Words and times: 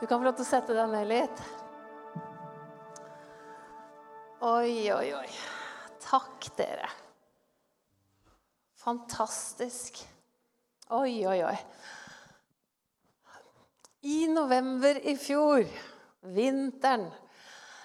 Du 0.00 0.06
kan 0.06 0.20
få 0.20 0.24
lov 0.24 0.36
til 0.38 0.46
å 0.46 0.48
sette 0.48 0.72
deg 0.72 0.86
ned 0.88 1.08
litt. 1.10 1.40
Oi, 4.48 4.88
oi, 4.94 5.08
oi. 5.12 5.26
Takk, 6.00 6.46
dere. 6.56 6.88
Fantastisk. 8.80 10.00
Oi, 10.96 11.18
oi, 11.28 11.42
oi. 11.44 11.58
I 14.08 14.24
november 14.32 14.96
i 15.04 15.12
fjor, 15.20 15.68
vinteren, 16.32 17.04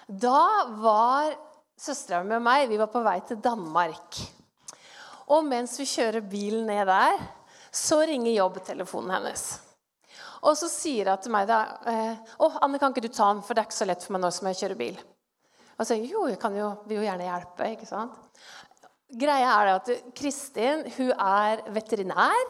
da 0.08 0.64
var 0.80 1.36
søstera 1.76 2.22
mi 2.24 2.38
og 2.38 2.46
meg 2.48 2.64
vi 2.72 2.80
var 2.80 2.88
på 2.88 3.04
vei 3.04 3.18
til 3.28 3.42
Danmark. 3.44 4.22
Og 5.36 5.44
mens 5.44 5.76
vi 5.76 5.84
kjører 5.92 6.24
bilen 6.24 6.64
ned 6.72 6.88
der, 6.88 7.20
så 7.68 8.00
ringer 8.08 8.38
jobbtelefonen 8.38 9.18
hennes. 9.18 9.65
Og 10.46 10.54
så 10.58 10.68
sier 10.70 11.10
hun 11.10 11.22
til 11.22 11.34
meg 11.34 11.48
da 11.50 11.60
eh, 11.90 12.18
'Å, 12.38 12.50
Anne, 12.62 12.78
kan 12.78 12.94
ikke 12.94 13.06
du 13.08 13.12
ta 13.12 13.32
den, 13.32 13.42
for 13.42 13.54
det 13.54 13.64
er 13.64 13.68
ikke 13.70 13.80
så 13.80 13.88
lett 13.88 14.04
for 14.04 14.16
meg 14.16 14.22
nå 14.24 14.30
som 14.34 14.48
jeg 14.50 14.60
kjører 14.62 14.80
bil.' 14.82 15.00
Og 15.76 15.82
så 15.82 15.90
sier 15.90 16.04
jeg, 16.04 16.12
jo, 16.14 16.26
jeg 16.30 16.38
kan 16.40 16.54
jo, 16.56 16.70
vil 16.88 17.02
jo 17.02 17.04
gjerne 17.04 17.26
hjelpe. 17.26 17.72
ikke 17.74 17.88
sant? 17.88 18.14
Greia 19.12 19.50
er 19.60 19.72
at 19.74 19.90
Kristin 20.16 20.86
hun 20.96 21.10
er 21.12 21.60
veterinær. 21.74 22.46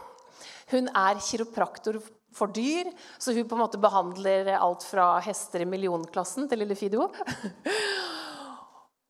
Hun 0.71 0.87
er 0.95 1.19
kiropraktor 1.23 1.99
for 2.37 2.51
dyr, 2.53 2.89
så 3.19 3.33
hun 3.35 3.47
på 3.47 3.55
en 3.57 3.63
måte 3.63 3.79
behandler 3.81 4.49
alt 4.55 4.85
fra 4.85 5.15
hester 5.25 5.63
i 5.63 5.69
millionklassen 5.69 6.47
til 6.49 6.61
lille 6.63 6.77
Fido. 6.77 7.07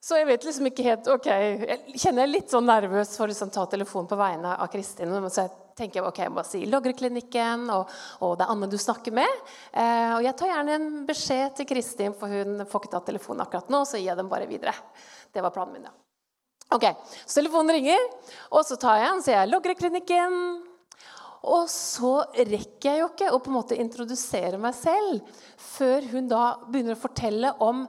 Så 0.07 0.15
jeg 0.15 0.27
vet 0.29 0.45
liksom 0.47 0.69
ikke 0.69 0.85
helt 0.85 1.07
ok, 1.11 1.25
Jeg 1.27 1.99
kjenner 1.99 2.29
litt 2.29 2.51
sånn 2.53 2.67
nervøs 2.67 3.09
for 3.17 3.25
å 3.25 3.31
liksom 3.31 3.49
ta 3.51 3.65
telefonen 3.67 4.07
på 4.07 4.15
vegne 4.19 4.53
av 4.55 4.69
Kristin. 4.71 5.11
Så 5.27 5.43
jeg 5.43 5.51
tenker 5.75 6.07
ok, 6.07 6.21
jeg 6.23 6.31
må 6.31 6.45
si 6.47 6.61
Logreklinikken, 6.71 7.65
og, 7.73 7.91
og, 8.23 8.37
det 8.39 8.45
er 8.45 8.53
Anne 8.53 8.69
du 8.71 8.77
snakker 8.79 9.15
med. 9.17 9.43
Eh, 9.75 10.13
og 10.15 10.23
jeg 10.23 10.37
tar 10.39 10.53
gjerne 10.53 10.77
en 10.77 10.87
beskjed 11.09 11.59
til 11.59 11.67
Kristin, 11.73 12.15
for 12.15 12.31
hun 12.31 12.63
får 12.63 12.85
ikke 12.85 12.93
tatt 12.95 13.09
telefonen 13.11 13.43
akkurat 13.43 13.73
nå. 13.73 13.83
Så 13.83 13.99
gir 13.99 14.07
jeg 14.13 14.19
den 14.21 14.31
bare 14.31 14.47
videre. 14.47 14.77
Det 15.35 15.43
var 15.43 15.51
planen 15.55 15.75
min, 15.75 15.89
ja. 15.91 15.95
Ok, 16.77 16.87
Så 17.25 17.41
telefonen 17.41 17.75
ringer, 17.75 18.07
og 18.51 18.63
så 18.67 18.79
tar 18.79 19.01
jeg 19.01 19.11
den, 19.11 19.23
sier 19.27 19.41
jeg 19.41 19.51
Logreklinikken. 19.51 20.41
Og 21.47 21.67
så 21.71 22.13
rekker 22.31 22.87
jeg 22.87 23.01
jo 23.03 23.09
ikke 23.11 23.31
å 23.31 23.39
på 23.43 23.51
en 23.51 23.59
måte 23.59 23.77
introdusere 23.79 24.59
meg 24.59 24.75
selv 24.75 25.43
før 25.59 26.07
hun 26.13 26.31
da 26.31 26.45
begynner 26.67 26.95
å 26.95 26.99
fortelle 26.99 27.51
om 27.63 27.85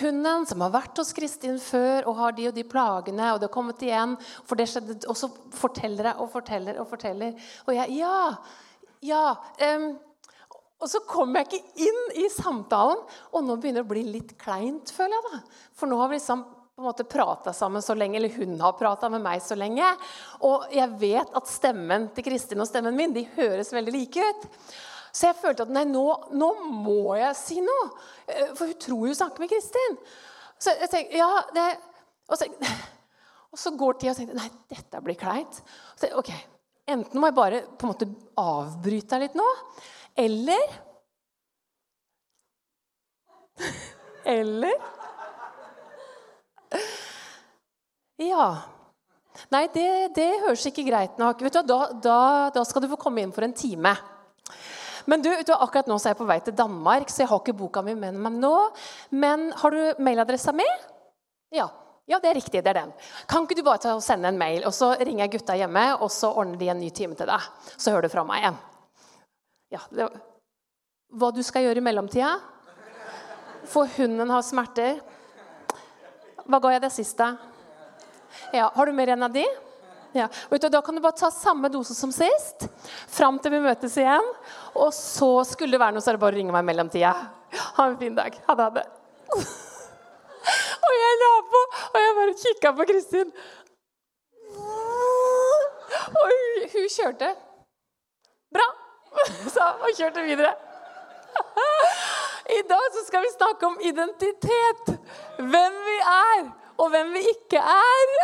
hunden 0.00 0.46
som 0.48 0.64
har 0.64 0.72
vært 0.74 0.98
hos 1.00 1.12
Kristin 1.16 1.60
før 1.62 2.08
og 2.10 2.18
har 2.18 2.34
de 2.36 2.48
og 2.50 2.56
de 2.56 2.66
plagene, 2.66 3.32
og 3.32 3.40
det 3.40 3.48
har 3.48 3.54
kommet 3.54 3.84
igjen 3.84 4.16
for 4.44 4.58
det 4.58 4.68
skjedde, 4.70 4.98
Og 5.08 5.18
så 5.18 5.30
forteller 5.54 6.10
jeg 6.10 6.20
og 6.20 6.32
forteller 6.32 6.80
og 6.80 6.88
forteller. 6.90 7.36
Og 7.66 7.74
jeg 7.74 7.98
Ja! 8.00 8.34
Ja. 9.04 9.36
Um, 9.60 9.98
og 10.80 10.90
så 10.90 11.00
kommer 11.08 11.40
jeg 11.40 11.46
ikke 11.48 11.86
inn 11.86 12.24
i 12.24 12.26
samtalen, 12.32 12.98
og 13.32 13.44
nå 13.44 13.56
begynner 13.56 13.82
det 13.82 13.86
å 13.86 13.92
bli 13.92 14.02
litt 14.04 14.34
kleint, 14.40 14.90
føler 14.92 15.14
jeg. 15.16 15.32
da. 15.32 15.68
For 15.76 15.88
nå 15.88 15.96
har 16.00 16.10
vi 16.10 16.18
liksom 16.18 16.42
på 16.74 16.82
en 16.82 16.88
måte 16.88 17.06
prata 17.06 17.52
sammen 17.54 17.84
så 17.84 17.94
lenge, 17.94 18.18
eller 18.18 18.34
hun 18.34 18.58
har 18.60 18.74
prata 18.76 19.08
med 19.12 19.22
meg 19.22 19.40
så 19.44 19.56
lenge. 19.56 19.86
Og 20.44 20.66
jeg 20.74 20.90
vet 20.98 21.36
at 21.38 21.48
stemmen 21.48 22.08
til 22.16 22.26
Kristin 22.26 22.60
og 22.60 22.68
stemmen 22.68 22.96
min 22.98 23.14
de 23.14 23.22
høres 23.36 23.70
veldig 23.72 23.94
like 23.94 24.26
ut. 24.26 24.48
Så 25.14 25.28
jeg 25.28 25.38
følte 25.38 25.66
at 25.66 25.72
nei, 25.74 25.84
nå, 25.86 26.04
nå, 26.34 26.48
må 26.84 27.14
jeg 27.18 27.36
si 27.38 27.60
noe. 27.62 27.90
Eh, 28.26 28.50
for 28.56 28.66
hun 28.66 28.80
tror 28.82 29.04
jo 29.08 29.14
snakker 29.14 29.44
med 29.44 29.52
Kristin. 29.52 30.00
Så 30.58 30.74
jeg 30.80 30.90
tenkte, 30.90 31.20
ja, 31.20 31.30
det, 31.54 31.68
og, 32.26 32.34
så, 32.40 32.48
og 33.54 33.60
så 33.62 33.74
går 33.78 34.00
tida, 34.00 34.16
og 34.16 34.18
tenker 34.18 34.40
nei, 34.40 34.50
dette 34.72 35.04
blir 35.06 35.18
kleint. 35.20 35.62
Så, 35.94 36.10
ok, 36.18 36.32
Enten 36.84 37.16
må 37.16 37.30
jeg 37.30 37.36
bare 37.36 37.62
på 37.78 37.86
en 37.86 37.92
måte 37.94 38.06
avbryte 38.36 39.16
deg 39.16 39.22
litt 39.24 39.36
nå, 39.38 39.46
eller 40.20 40.64
Eller 44.34 44.74
Ja. 48.30 48.46
Nei, 49.50 49.64
det, 49.74 50.14
det 50.14 50.28
høres 50.44 50.64
ikke 50.68 50.84
greit 50.86 51.18
nok. 51.18 51.40
Du, 51.42 51.48
da, 51.66 51.78
da, 51.92 52.18
da 52.54 52.62
skal 52.66 52.84
du 52.84 52.88
få 52.92 52.98
komme 53.00 53.24
inn 53.24 53.32
for 53.34 53.46
en 53.46 53.56
time. 53.56 53.94
Men 55.10 55.22
du, 55.22 55.30
du, 55.44 55.52
akkurat 55.52 55.88
nå 55.90 55.98
så 56.00 56.08
er 56.08 56.14
jeg 56.14 56.20
på 56.22 56.28
vei 56.28 56.38
til 56.44 56.56
Danmark, 56.56 57.10
så 57.12 57.24
jeg 57.24 57.30
har 57.30 57.40
ikke 57.42 57.56
boka 57.58 57.82
mi 57.84 57.96
med 57.98 58.16
meg 58.24 58.36
nå. 58.40 58.52
Men 59.12 59.50
har 59.60 59.74
du 59.74 60.02
mailadressa 60.04 60.54
mi? 60.56 60.66
Ja. 61.54 61.68
Ja, 62.04 62.18
det 62.20 62.28
er 62.28 62.36
riktig. 62.36 62.60
det 62.60 62.68
er 62.68 62.82
den. 62.82 62.92
Kan 63.28 63.46
ikke 63.46 63.56
du 63.56 63.64
bare 63.64 63.80
ta 63.80 63.94
og 63.96 64.02
sende 64.04 64.28
en 64.28 64.38
mail, 64.40 64.66
og 64.68 64.74
så 64.76 64.90
ringer 65.00 65.24
jeg 65.24 65.38
gutta 65.38 65.56
hjemme, 65.56 65.84
og 66.04 66.10
så 66.12 66.28
ordner 66.36 66.60
de 66.60 66.68
en 66.68 66.80
ny 66.80 66.90
time 66.92 67.16
til 67.16 67.30
deg? 67.30 67.46
Så 67.76 67.94
hører 67.94 68.04
du 68.04 68.12
fra 68.12 68.24
meg 68.28 68.42
igjen. 68.42 68.58
Ja, 69.72 69.80
det, 69.88 70.10
hva 71.14 71.30
du 71.32 71.40
skal 71.46 71.64
gjøre 71.64 71.80
i 71.80 71.84
mellomtida? 71.84 72.34
For 73.70 73.88
hunden 73.96 74.32
har 74.34 74.44
smerter. 74.44 75.00
Hva 76.44 76.60
ga 76.60 76.74
jeg 76.74 76.84
det 76.84 76.92
siste? 76.92 77.30
Ja, 78.52 78.68
Har 78.74 78.86
du 78.86 78.92
mer 78.92 79.14
enn 79.14 79.24
av 79.24 79.32
de? 79.32 79.44
Ja. 80.14 80.28
Du, 80.50 80.68
da 80.68 80.80
kan 80.82 80.94
du 80.94 81.02
bare 81.02 81.16
ta 81.18 81.30
samme 81.34 81.68
dose 81.68 81.94
som 81.94 82.12
sist, 82.14 82.68
fram 83.10 83.40
til 83.42 83.56
vi 83.56 83.62
møtes 83.64 83.96
igjen. 83.98 84.28
Og 84.78 84.92
så 84.94 85.30
skulle 85.48 85.74
det 85.74 85.82
være 85.82 85.96
noe, 85.96 86.04
så 86.04 86.12
er 86.12 86.18
det 86.18 86.22
bare 86.22 86.36
å 86.36 86.38
ringe 86.38 86.54
meg 86.54 86.62
i 86.62 86.68
mellomtida. 86.70 87.14
Ha 87.78 87.88
en 87.90 87.98
fin 87.98 88.14
dag. 88.14 88.36
Ha 88.46 88.58
det. 88.58 88.68
Ha 88.68 88.74
det. 88.78 88.86
Og 90.84 90.96
jeg 91.00 91.20
la 91.20 91.28
på, 91.48 91.60
og 91.86 91.94
jeg 92.02 92.16
bare 92.18 92.32
kikka 92.36 92.72
på 92.76 92.84
Kristin. 92.90 93.30
Og 94.60 96.26
hun, 96.28 96.66
hun 96.74 96.90
kjørte. 96.92 97.30
Bra, 98.52 98.66
sa 99.54 99.70
og 99.80 99.88
kjørte 99.96 100.24
videre. 100.26 100.52
I 102.58 102.60
dag 102.68 102.84
så 102.98 103.06
skal 103.06 103.24
vi 103.24 103.32
snakke 103.32 103.70
om 103.70 103.80
identitet. 103.88 104.92
Hvem 105.38 105.80
vi 105.88 105.96
er 106.12 106.44
og 106.80 106.90
hvem 106.90 107.12
vi 107.14 107.22
ikke 107.30 107.60
er. 107.60 108.14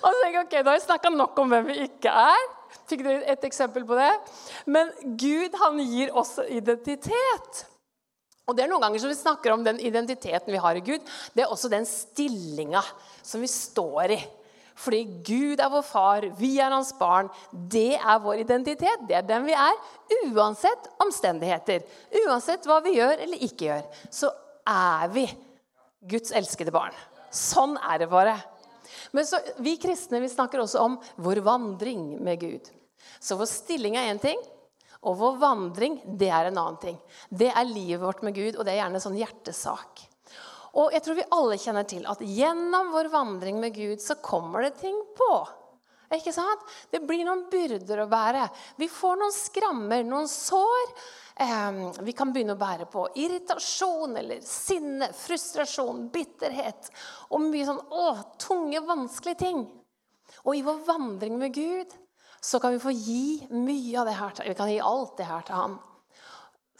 Og 0.00 0.08
så 0.08 0.16
tenker 0.20 0.38
jeg, 0.38 0.46
ok, 0.46 0.56
Da 0.58 0.70
har 0.70 0.78
jeg 0.78 0.86
snakka 0.86 1.12
nok 1.14 1.38
om 1.42 1.54
hvem 1.54 1.70
vi 1.72 1.78
ikke 1.88 2.12
er. 2.24 2.48
Fikk 2.90 3.04
dere 3.06 3.22
et 3.32 3.46
eksempel 3.48 3.86
på 3.88 3.96
det? 3.98 4.10
Men 4.66 4.90
Gud 5.20 5.56
han 5.60 5.80
gir 5.80 6.12
oss 6.16 6.36
identitet. 6.48 7.64
Og 8.44 8.56
det 8.56 8.66
er 8.66 8.70
noen 8.70 8.82
ganger 8.84 9.00
som 9.00 9.08
vi 9.08 9.16
snakker 9.16 9.54
om 9.54 9.64
den 9.64 9.78
identiteten 9.80 10.52
vi 10.52 10.60
har 10.60 10.76
i 10.76 10.84
Gud. 10.84 11.04
Det 11.32 11.44
er 11.44 11.52
også 11.52 11.70
den 11.72 11.86
stillinga 11.88 12.82
som 13.24 13.40
vi 13.40 13.48
står 13.48 14.18
i. 14.18 14.20
Fordi 14.74 15.04
Gud 15.24 15.62
er 15.62 15.70
vår 15.70 15.84
far, 15.86 16.26
vi 16.36 16.56
er 16.60 16.74
hans 16.74 16.90
barn. 16.98 17.30
Det 17.52 17.94
er 17.94 18.20
vår 18.20 18.42
identitet. 18.42 19.06
Det 19.08 19.16
er 19.16 19.26
den 19.26 19.46
vi 19.46 19.54
er, 19.56 19.80
uansett 20.34 20.90
omstendigheter. 21.02 21.86
Uansett 22.24 22.66
hva 22.68 22.80
vi 22.84 22.96
gjør 22.98 23.16
eller 23.16 23.46
ikke 23.46 23.70
gjør, 23.70 23.88
så 24.12 24.32
er 24.68 25.08
vi 25.14 25.28
Guds 26.10 26.34
elskede 26.36 26.74
barn. 26.74 26.92
Sånn 27.34 27.76
er 27.82 28.04
det 28.04 28.10
bare. 28.12 28.36
Men 29.14 29.26
så, 29.26 29.40
vi 29.62 29.76
kristne 29.80 30.22
vi 30.22 30.30
snakker 30.30 30.62
også 30.62 30.82
om 30.82 30.96
vår 31.22 31.42
vandring 31.46 32.14
med 32.22 32.40
Gud. 32.40 32.70
Så 33.20 33.38
vår 33.40 33.50
stilling 33.50 33.98
er 33.98 34.12
én 34.12 34.20
ting, 34.22 34.40
og 35.04 35.18
vår 35.20 35.38
vandring 35.42 35.98
det 36.18 36.30
er 36.32 36.48
en 36.48 36.60
annen 36.60 36.80
ting. 36.80 36.98
Det 37.28 37.50
er 37.50 37.68
livet 37.68 38.02
vårt 38.02 38.22
med 38.26 38.36
Gud, 38.36 38.56
og 38.56 38.64
det 38.64 38.74
er 38.74 38.82
gjerne 38.84 39.00
en 39.00 39.04
sånn 39.04 39.18
hjertesak. 39.18 40.06
Og 40.74 40.94
jeg 40.94 41.04
tror 41.04 41.18
vi 41.18 41.26
alle 41.36 41.58
kjenner 41.60 41.86
til 41.86 42.06
at 42.10 42.22
gjennom 42.24 42.90
vår 42.94 43.10
vandring 43.12 43.60
med 43.62 43.76
Gud 43.76 44.02
så 44.02 44.16
kommer 44.22 44.64
det 44.66 44.76
ting 44.80 44.96
på. 45.18 45.30
Ikke 46.18 46.34
sant? 46.34 46.64
Det 46.90 47.02
blir 47.06 47.24
noen 47.26 47.46
byrder 47.50 48.04
å 48.04 48.08
bære. 48.10 48.48
Vi 48.80 48.88
får 48.90 49.20
noen 49.20 49.34
skrammer, 49.34 50.04
noen 50.06 50.28
sår. 50.30 50.94
Vi 52.06 52.14
kan 52.14 52.30
begynne 52.34 52.54
å 52.54 52.60
bære 52.60 52.86
på 52.90 53.08
irritasjon 53.18 54.14
eller 54.20 54.42
sinne, 54.46 55.08
frustrasjon, 55.18 56.06
bitterhet 56.14 56.92
og 57.34 57.42
mye 57.48 57.66
sånn 57.66 57.80
å, 57.90 58.04
tunge, 58.38 58.84
vanskelige 58.86 59.40
ting. 59.42 59.64
Og 60.44 60.54
i 60.54 60.62
vår 60.66 60.84
vandring 60.86 61.38
med 61.40 61.56
Gud 61.56 61.96
så 62.44 62.60
kan 62.60 62.74
vi 62.74 62.82
få 62.82 62.92
gi 62.92 63.46
mye 63.56 63.98
av 64.00 64.06
det 64.08 64.18
her 64.18 64.36
til 64.36 64.50
Vi 64.52 64.56
kan 64.58 64.70
gi 64.70 64.80
alt 64.84 65.16
det 65.18 65.26
her 65.26 65.46
til 65.48 65.58
ham. 65.58 65.76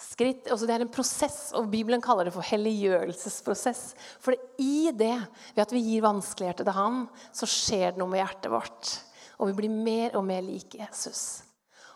Skritt, 0.04 0.48
altså 0.50 0.66
det 0.68 0.74
er 0.74 0.84
en 0.84 0.92
prosess, 0.92 1.38
og 1.56 1.70
Bibelen 1.72 2.02
kaller 2.02 2.28
det 2.28 2.34
for 2.34 2.44
helliggjørelsesprosess. 2.44 3.94
For 4.20 4.36
i 4.60 4.90
det, 4.92 5.16
ved 5.54 5.62
at 5.64 5.72
vi 5.72 5.82
gir 5.86 6.04
vanskeligheter 6.04 6.66
til 6.66 6.76
ham, 6.76 7.04
så 7.32 7.48
skjer 7.48 7.94
det 7.94 8.02
noe 8.02 8.10
med 8.10 8.20
hjertet 8.20 8.52
vårt. 8.52 8.90
Og 9.38 9.50
vi 9.50 9.58
blir 9.62 9.74
mer 9.74 10.16
og 10.18 10.24
mer 10.26 10.42
like 10.44 10.78
Jesus. 10.78 11.42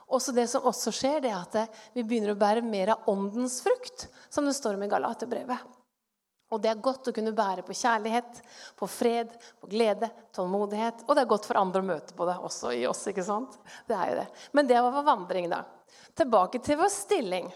Også 0.08 0.32
det 0.32 0.46
som 0.48 0.64
også 0.68 0.92
skjer, 0.94 1.20
det 1.20 1.32
er 1.32 1.42
at 1.42 1.80
vi 1.92 2.04
begynner 2.04 2.32
å 2.32 2.40
bære 2.40 2.64
mer 2.64 2.94
av 2.94 3.10
åndens 3.12 3.60
frukt, 3.64 4.06
som 4.32 4.48
det 4.48 4.56
står 4.56 4.78
om 4.78 4.86
i 4.86 4.90
Galaterbrevet. 4.90 5.74
Og 6.48 6.62
det 6.64 6.70
er 6.70 6.80
godt 6.80 7.10
å 7.10 7.12
kunne 7.12 7.34
bære 7.36 7.60
på 7.66 7.76
kjærlighet, 7.76 8.38
på 8.78 8.88
fred, 8.88 9.34
på 9.60 9.68
glede, 9.68 10.08
tålmodighet. 10.32 11.04
Og 11.04 11.12
det 11.12 11.24
er 11.24 11.28
godt 11.28 11.48
for 11.50 11.60
andre 11.60 11.82
å 11.84 11.88
møte 11.90 12.16
på 12.16 12.24
det 12.24 12.38
også 12.40 12.72
i 12.72 12.86
oss. 12.88 13.04
ikke 13.10 13.26
sant? 13.26 13.58
Det 13.84 13.96
er 13.96 14.08
jo 14.08 14.16
det. 14.22 14.26
Men 14.56 14.70
det 14.70 14.80
var 14.80 15.04
vandring, 15.04 15.50
da. 15.52 15.60
Tilbake 16.16 16.62
til 16.64 16.80
vår 16.80 16.92
stilling. 16.94 17.52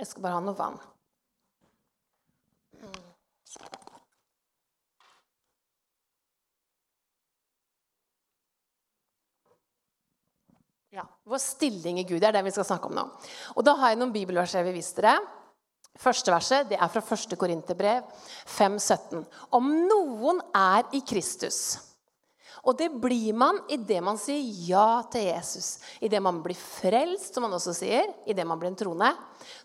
Jeg 0.00 0.08
skal 0.08 0.24
bare 0.24 0.38
ha 0.38 0.44
noe 0.46 0.56
vann. 0.56 0.80
Ja, 10.94 11.02
Vår 11.24 11.38
stilling 11.38 11.98
i 11.98 12.04
Gud 12.06 12.20
det 12.22 12.28
er 12.28 12.36
det 12.36 12.44
vi 12.46 12.52
skal 12.54 12.66
snakke 12.68 12.86
om 12.86 12.94
nå. 12.94 13.02
Og 13.58 13.64
Da 13.66 13.72
har 13.80 13.90
jeg 13.90 13.98
noen 13.98 14.12
bibelvers 14.14 14.52
jeg 14.54 14.62
vil 14.62 14.76
vise 14.76 14.94
dere. 14.94 15.16
Første 15.98 16.30
verset 16.30 16.68
det 16.70 16.78
er 16.78 16.90
fra 16.90 17.02
1. 17.02 17.34
Korinterbrev 17.38 18.06
5,17. 18.46 19.24
Om 19.58 19.72
noen 19.88 20.38
er 20.54 20.86
i 20.94 21.00
Kristus 21.06 21.58
Og 22.62 22.78
det 22.78 22.92
blir 23.02 23.34
man 23.34 23.58
idet 23.74 23.98
man 24.06 24.20
sier 24.22 24.38
ja 24.68 25.02
til 25.10 25.26
Jesus. 25.32 25.80
Idet 25.98 26.22
man 26.22 26.38
blir 26.44 26.58
frelst, 26.58 27.34
som 27.34 27.42
man 27.42 27.58
også 27.58 27.74
sier, 27.74 28.06
idet 28.30 28.46
man 28.46 28.62
blir 28.62 28.70
en 28.70 28.78
troende, 28.78 29.10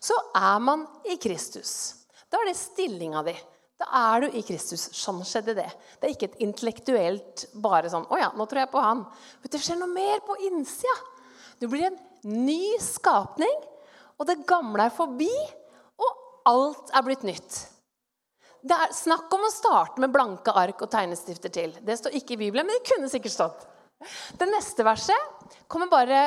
så 0.02 0.18
er 0.34 0.58
man 0.66 0.82
i 1.06 1.14
Kristus. 1.16 1.94
Da 2.26 2.42
er 2.42 2.50
det 2.50 2.58
stillinga 2.58 3.22
di. 3.30 3.36
Da 3.80 3.86
er 4.10 4.26
du 4.26 4.36
i 4.36 4.42
Kristus. 4.44 4.90
Sånn 4.98 5.22
skjedde 5.24 5.54
det. 5.62 5.70
Det 5.96 6.10
er 6.10 6.12
ikke 6.12 6.28
et 6.34 6.42
intellektuelt 6.44 7.46
bare 7.54 7.88
sånn 7.88 8.04
'Å 8.10 8.18
ja, 8.18 8.28
nå 8.34 8.44
tror 8.50 8.66
jeg 8.66 8.72
på 8.74 8.82
han'. 8.82 9.06
Det 9.46 9.62
skjer 9.62 9.78
noe 9.78 9.94
mer 9.94 10.20
på 10.26 10.36
innsida. 10.50 10.98
Du 11.60 11.68
blir 11.68 11.90
en 11.90 11.98
ny 12.24 12.78
skapning, 12.80 13.52
og 14.16 14.28
det 14.28 14.40
gamle 14.48 14.88
er 14.88 14.94
forbi, 14.94 15.30
og 16.00 16.48
alt 16.48 16.92
er 16.96 17.04
blitt 17.04 17.26
nytt. 17.28 17.58
Det 18.60 18.76
er 18.76 18.92
snakk 18.92 19.32
om 19.32 19.46
å 19.46 19.52
starte 19.52 20.02
med 20.02 20.12
blanke 20.12 20.52
ark 20.56 20.82
og 20.84 20.90
tegnestifter 20.92 21.52
til. 21.52 21.72
Det 21.84 21.96
står 21.96 22.16
ikke 22.18 22.36
i 22.36 22.40
Bibelen, 22.42 22.68
men 22.68 22.76
det 22.76 22.88
kunne 22.88 23.08
sikkert 23.12 23.36
stått. 23.36 23.64
Det 24.36 24.48
neste 24.48 24.84
verset 24.84 25.56
kommer 25.68 25.88
bare 25.92 26.24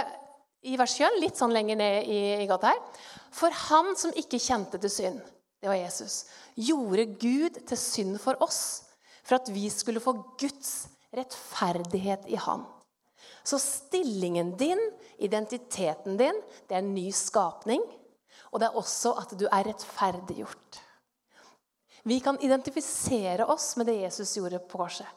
i 0.63 0.77
vers 0.79 0.95
21, 0.97 1.19
litt 1.21 1.37
sånn 1.37 1.53
lenger 1.53 1.77
ned 1.77 2.09
i, 2.09 2.19
i 2.41 2.47
gata 2.49 2.71
her. 2.71 2.81
For 3.33 3.53
han 3.67 3.93
som 3.99 4.13
ikke 4.17 4.41
kjente 4.41 4.79
til 4.81 4.93
synd, 4.93 5.21
det 5.63 5.69
var 5.69 5.79
Jesus, 5.79 6.23
gjorde 6.59 7.07
Gud 7.21 7.59
til 7.69 7.79
synd 7.79 8.19
for 8.21 8.39
oss, 8.43 8.61
for 9.23 9.39
at 9.39 9.49
vi 9.53 9.69
skulle 9.71 10.03
få 10.03 10.15
Guds 10.39 10.73
rettferdighet 11.15 12.25
i 12.33 12.39
Han. 12.41 12.65
Så 13.43 13.59
stillingen 13.61 14.53
din, 14.59 14.79
identiteten 15.17 16.17
din, 16.17 16.39
det 16.67 16.77
er 16.77 16.83
en 16.83 16.95
ny 16.95 17.09
skapning. 17.15 17.83
Og 18.53 18.61
det 18.61 18.69
er 18.69 18.77
også 18.77 19.15
at 19.21 19.33
du 19.37 19.45
er 19.47 19.67
rettferdiggjort. 19.69 20.81
Vi 22.03 22.19
kan 22.19 22.37
identifisere 22.43 23.45
oss 23.47 23.73
med 23.79 23.87
det 23.87 24.01
Jesus 24.01 24.35
gjorde 24.37 24.59
på 24.67 24.81
korset. 24.83 25.07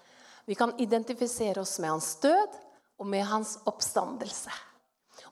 Vi 0.46 0.54
kan 0.54 0.72
identifisere 0.78 1.60
oss 1.60 1.78
med 1.82 1.90
hans 1.90 2.12
død 2.22 2.54
og 3.02 3.06
med 3.10 3.26
hans 3.26 3.56
oppstandelse. 3.66 4.52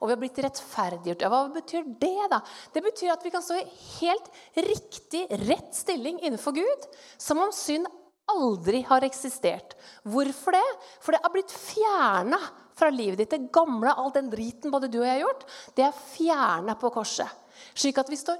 Og 0.01 0.09
vi 0.09 0.13
har 0.13 0.19
blitt 0.19 0.41
rettferdiggjort. 0.43 1.23
Ja, 1.23 1.29
hva 1.31 1.45
betyr 1.55 1.85
det? 2.01 2.27
da? 2.31 2.41
Det 2.73 2.83
betyr 2.83 3.13
at 3.13 3.23
vi 3.23 3.31
kan 3.31 3.43
stå 3.45 3.61
i 3.61 3.69
helt 4.01 4.27
riktig, 4.59 5.23
rett 5.47 5.71
stilling 5.77 6.19
innenfor 6.19 6.57
Gud, 6.57 6.89
som 7.17 7.39
om 7.41 7.53
synd 7.55 7.87
aldri 8.31 8.81
har 8.89 9.05
eksistert. 9.07 9.77
Hvorfor 10.03 10.57
det? 10.57 10.65
For 10.99 11.15
det 11.15 11.23
har 11.23 11.33
blitt 11.33 11.53
fjerna 11.53 12.41
fra 12.77 12.91
livet 12.93 13.21
ditt. 13.21 13.31
Det 13.33 13.53
gamle, 13.55 13.93
all 13.93 14.13
den 14.15 14.29
driten 14.31 14.73
både 14.73 14.89
du 14.91 14.99
og 15.01 15.07
jeg 15.07 15.17
har 15.17 15.25
gjort, 15.25 15.45
det 15.77 15.87
er 15.87 15.99
fjerna 16.13 16.77
på 16.79 16.91
korset. 16.93 17.29
Slik 17.75 17.99
at 18.01 18.11
vi 18.11 18.19
står 18.19 18.39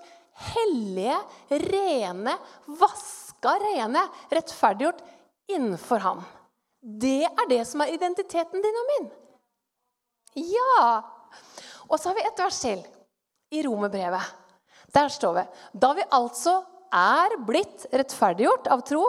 hellige, 0.52 1.18
rene, 1.50 2.36
vaska 2.80 3.56
rene, 3.62 4.04
rettferdiggjort 4.34 5.04
innenfor 5.56 6.04
ham. 6.04 6.24
Det 6.82 7.24
er 7.26 7.50
det 7.50 7.64
som 7.68 7.82
er 7.82 7.94
identiteten 7.96 8.62
din 8.62 8.82
og 8.82 8.90
min. 8.92 9.12
Ja! 10.52 11.02
Og 11.88 12.00
så 12.00 12.10
har 12.10 12.18
vi 12.18 12.26
et 12.28 12.42
vers 12.42 12.60
til 12.62 12.82
i 13.56 13.64
romerbrevet. 13.66 14.34
Der 14.96 15.10
står 15.12 15.34
vi 15.38 15.44
Da 15.82 15.92
vi 15.98 16.06
altså 16.14 16.60
er 16.96 17.38
blitt 17.46 17.88
rettferdiggjort 17.92 18.70
av 18.72 18.84
tro, 18.88 19.04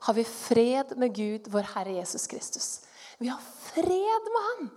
har 0.00 0.16
vi 0.16 0.24
fred 0.24 0.96
med 0.96 1.14
Gud, 1.14 1.48
vår 1.52 1.68
Herre 1.74 1.98
Jesus 1.98 2.26
Kristus. 2.26 2.80
Vi 3.20 3.28
har 3.28 3.40
fred 3.40 4.30
med 4.32 4.46
Han. 4.48 4.70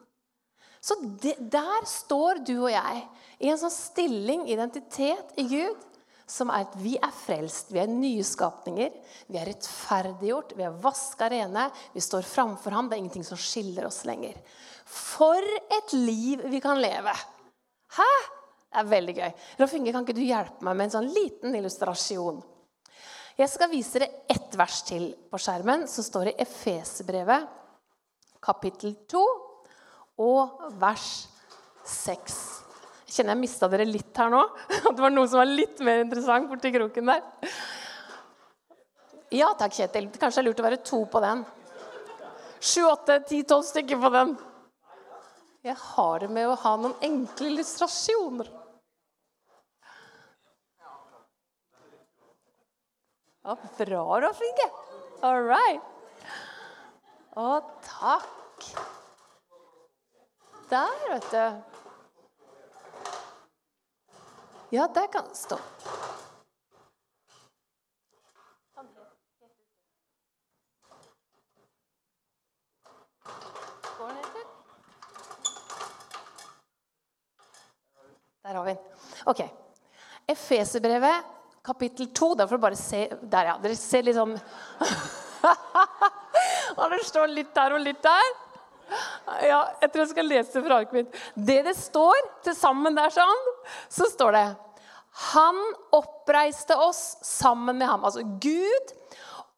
Så 0.83 0.95
det, 1.21 1.37
der 1.39 1.85
står 1.87 2.43
du 2.43 2.57
og 2.57 2.71
jeg 2.73 3.03
i 3.39 3.47
en 3.47 3.59
sånn 3.59 3.71
stilling, 3.71 4.49
identitet, 4.51 5.31
i 5.39 5.45
Gud, 5.47 5.79
som 6.27 6.51
er 6.51 6.65
at 6.65 6.75
vi 6.79 6.97
er 6.99 7.13
frelst. 7.15 7.71
Vi 7.71 7.79
er 7.79 7.87
nye 7.91 8.23
skapninger. 8.27 8.91
Vi 9.31 9.39
er 9.39 9.47
rettferdiggjort, 9.47 10.51
vi 10.59 10.67
er 10.67 10.75
vaska 10.83 11.29
rene. 11.31 11.69
Vi 11.95 12.03
står 12.03 12.27
framfor 12.27 12.75
ham. 12.75 12.89
Det 12.89 12.97
er 12.97 13.03
ingenting 13.05 13.27
som 13.27 13.39
skiller 13.39 13.87
oss 13.87 14.01
lenger. 14.07 14.35
For 14.83 15.39
et 15.77 15.95
liv 15.95 16.43
vi 16.51 16.59
kan 16.63 16.83
leve! 16.83 17.15
Hæ? 17.95 18.11
Det 18.73 18.81
er 18.81 18.89
veldig 18.89 19.15
gøy. 19.21 19.33
Rolf 19.61 19.73
Inge, 19.77 19.91
kan 19.93 20.03
ikke 20.03 20.17
du 20.17 20.23
hjelpe 20.25 20.65
meg 20.65 20.75
med 20.75 20.89
en 20.89 20.95
sånn 20.97 21.11
liten 21.13 21.55
illustrasjon? 21.55 22.41
Jeg 23.37 23.49
skal 23.49 23.71
vise 23.71 23.97
dere 24.01 24.25
ett 24.29 24.55
vers 24.57 24.81
til 24.85 25.11
på 25.31 25.39
skjermen, 25.41 25.87
som 25.89 26.05
står 26.05 26.33
i 26.33 26.39
Efeserbrevet, 26.43 27.47
kapittel 28.43 28.95
2 29.09 29.21
og 30.23 30.67
vers 30.81 31.07
6. 31.87 32.35
Jeg 33.07 33.17
kjenner 33.17 33.35
jeg 33.35 33.43
mista 33.43 33.69
dere 33.69 33.87
litt 33.87 34.17
her 34.17 34.31
nå. 34.33 34.41
At 34.43 34.91
det 34.95 35.03
var 35.03 35.13
noe 35.13 35.29
som 35.29 35.41
var 35.41 35.49
litt 35.49 35.81
mer 35.85 36.03
interessant 36.03 36.49
borti 36.51 36.71
kroken 36.73 37.11
der. 37.11 37.51
Ja 39.33 39.51
takk, 39.57 39.73
Kjetil. 39.73 40.09
Kanskje 40.13 40.41
det 40.41 40.43
er 40.43 40.49
lurt 40.51 40.61
å 40.61 40.65
være 40.67 40.81
to 40.85 41.03
på 41.09 41.21
den. 41.23 41.43
Sju, 42.63 42.83
åtte, 42.87 43.17
ti, 43.27 43.41
tolv 43.47 43.65
stykker 43.67 43.99
på 43.99 44.11
den. 44.13 44.35
Jeg 45.63 45.75
har 45.79 46.19
det 46.23 46.29
med 46.31 46.49
å 46.51 46.59
ha 46.59 46.75
noen 46.79 46.93
enkle 47.03 47.49
illustrasjoner. 47.53 48.51
Ja, 53.43 53.57
bra, 53.79 54.03
Rolf 54.23 54.39
Inge. 54.47 54.69
All 55.23 55.41
right. 55.43 55.92
Å, 57.33 57.61
takk. 57.81 58.65
Der, 60.69 60.91
vet 61.09 61.31
du. 61.31 61.45
Ja, 64.77 64.85
der 64.93 65.07
kan 65.09 65.25
det 65.31 65.37
stå. 65.37 65.57
Der 78.43 78.53
har 78.53 78.63
vi 78.63 78.73
den. 78.73 78.77
Ok. 79.25 79.41
Efeserbrevet, 80.27 81.23
kapittel 81.65 82.13
2. 82.13 82.33
Da 82.35 82.47
får 82.47 82.57
du 82.57 82.61
bare 82.61 82.75
se 82.77 83.07
Der, 83.21 83.45
ja. 83.45 83.57
Dere 83.63 83.75
ser 83.79 84.03
litt 84.05 84.17
det 86.93 87.03
står 87.05 87.31
litt 87.33 87.53
der 87.55 87.75
og 87.75 87.83
litt 87.83 88.01
der. 88.03 88.33
Ja, 89.43 89.61
jeg 89.81 89.91
tror 89.91 90.03
jeg 90.03 90.11
skal 90.11 90.29
lese 90.29 90.61
fra 90.65 90.81
arket 90.81 90.97
mitt. 90.97 91.17
Det 91.35 91.61
det 91.65 91.75
står 91.77 92.19
til 92.45 92.55
sammen 92.57 92.97
der 92.97 93.13
sånn, 93.13 93.47
så 93.91 94.09
står 94.11 94.35
det 94.35 94.45
Han 95.31 95.59
oppreiste 95.93 96.75
oss 96.81 97.17
sammen 97.25 97.79
med 97.79 97.87
ham. 97.87 98.05
Altså 98.05 98.25
Gud 98.41 98.93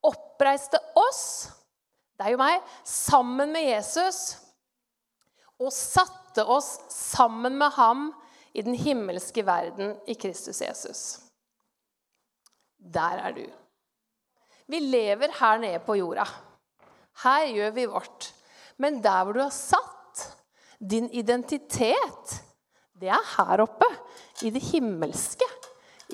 oppreiste 0.05 0.79
oss, 0.99 1.49
det 2.15 2.27
er 2.27 2.35
jo 2.35 2.41
meg, 2.41 2.61
sammen 2.87 3.53
med 3.55 3.65
Jesus. 3.69 4.37
Og 5.55 5.71
satte 5.71 6.43
oss 6.51 6.75
sammen 6.91 7.55
med 7.57 7.71
ham 7.77 8.09
i 8.55 8.63
den 8.63 8.75
himmelske 8.75 9.43
verden 9.47 9.95
i 10.07 10.15
Kristus 10.19 10.61
Jesus. 10.61 11.03
Der 12.77 13.23
er 13.23 13.35
du. 13.35 13.45
Vi 14.67 14.79
lever 14.79 15.31
her 15.39 15.59
nede 15.61 15.79
på 15.85 15.95
jorda. 15.99 16.25
Her 17.23 17.45
gjør 17.53 17.75
vi 17.75 17.85
vårt. 17.91 18.31
Men 18.81 18.99
der 19.03 19.23
hvor 19.23 19.37
du 19.37 19.43
har 19.43 19.53
satt 19.55 20.25
din 20.79 21.07
identitet, 21.15 22.33
det 22.99 23.11
er 23.11 23.29
her 23.37 23.63
oppe, 23.63 23.87
i 24.43 24.51
det 24.51 24.63
himmelske. 24.71 25.47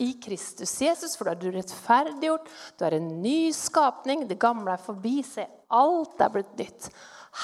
I 0.01 0.13
Kristus 0.23 0.77
Jesus, 0.79 1.17
for 1.17 1.27
da 1.27 1.33
er 1.33 1.41
du 1.41 1.49
rettferdiggjort, 1.51 2.45
du 2.79 2.85
er 2.87 2.95
en 2.95 3.09
ny 3.23 3.51
skapning. 3.55 4.23
Det 4.29 4.39
gamle 4.39 4.77
er 4.77 4.83
forbi. 4.83 5.17
Se, 5.25 5.43
alt 5.67 6.21
er 6.21 6.31
blitt 6.31 6.53
nytt. 6.59 6.87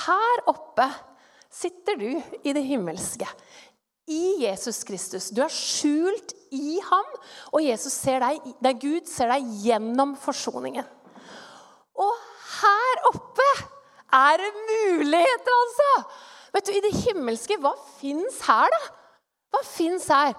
Her 0.06 0.44
oppe 0.48 0.88
sitter 1.52 2.00
du 2.00 2.10
i 2.44 2.54
det 2.56 2.64
himmelske 2.64 3.28
i 4.08 4.46
Jesus 4.46 4.84
Kristus. 4.88 5.30
Du 5.36 5.42
er 5.44 5.52
skjult 5.52 6.32
i 6.56 6.78
ham, 6.84 7.10
og 7.52 7.64
Jesus 7.64 7.98
ser 8.00 8.24
deg, 8.24 8.78
Gud 8.80 9.10
ser 9.12 9.34
deg 9.34 9.48
gjennom 9.66 10.16
forsoningen. 10.20 10.88
Og 11.98 12.27
her 12.62 13.04
oppe 13.12 13.50
er 14.18 14.42
det 14.42 14.52
muligheter, 14.56 15.56
altså! 15.62 15.92
Vet 16.56 16.68
du, 16.68 16.74
I 16.74 16.84
det 16.86 16.94
himmelske, 17.04 17.58
hva 17.62 17.74
fins 18.00 18.40
her, 18.48 18.72
da? 18.72 18.84
Hva 19.54 19.64
fins 19.68 20.08
her? 20.12 20.36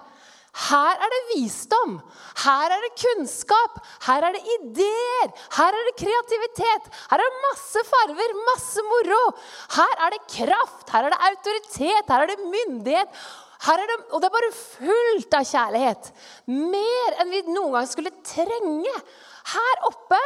Her 0.59 0.97
er 0.97 1.11
det 1.13 1.19
visdom, 1.29 1.99
her 2.41 2.73
er 2.73 2.81
det 2.83 2.89
kunnskap, 2.97 3.77
her 4.07 4.25
er 4.25 4.33
det 4.33 4.55
ideer, 4.55 5.29
her 5.55 5.77
er 5.77 5.85
det 5.87 5.93
kreativitet. 6.01 6.89
Her 7.11 7.21
er 7.21 7.29
det 7.29 7.43
masse 7.45 7.83
farver, 7.87 8.33
masse 8.47 8.83
moro. 8.87 9.21
Her 9.77 9.93
er 10.07 10.15
det 10.15 10.25
kraft, 10.33 10.89
her 10.89 11.05
er 11.05 11.13
det 11.13 11.21
autoritet, 11.29 12.09
her 12.09 12.25
er 12.25 12.33
det 12.33 12.39
myndighet. 12.41 13.21
Er 13.69 13.81
det, 13.83 13.97
og 14.09 14.21
det 14.21 14.29
er 14.29 14.35
bare 14.35 14.51
fullt 14.55 15.35
av 15.35 15.47
kjærlighet. 15.47 16.11
Mer 16.47 17.17
enn 17.19 17.33
vi 17.33 17.41
noen 17.51 17.73
gang 17.75 17.89
skulle 17.91 18.13
trenge. 18.25 18.93
Her 19.53 19.81
oppe, 19.87 20.19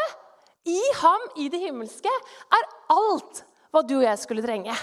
i 0.69 0.79
ham, 1.01 1.25
i 1.39 1.49
det 1.51 1.59
himmelske, 1.63 2.11
er 2.55 2.69
alt 2.93 3.43
hva 3.73 3.81
du 3.85 3.97
og 3.97 4.05
jeg 4.05 4.21
skulle 4.21 4.43
trenge. 4.45 4.75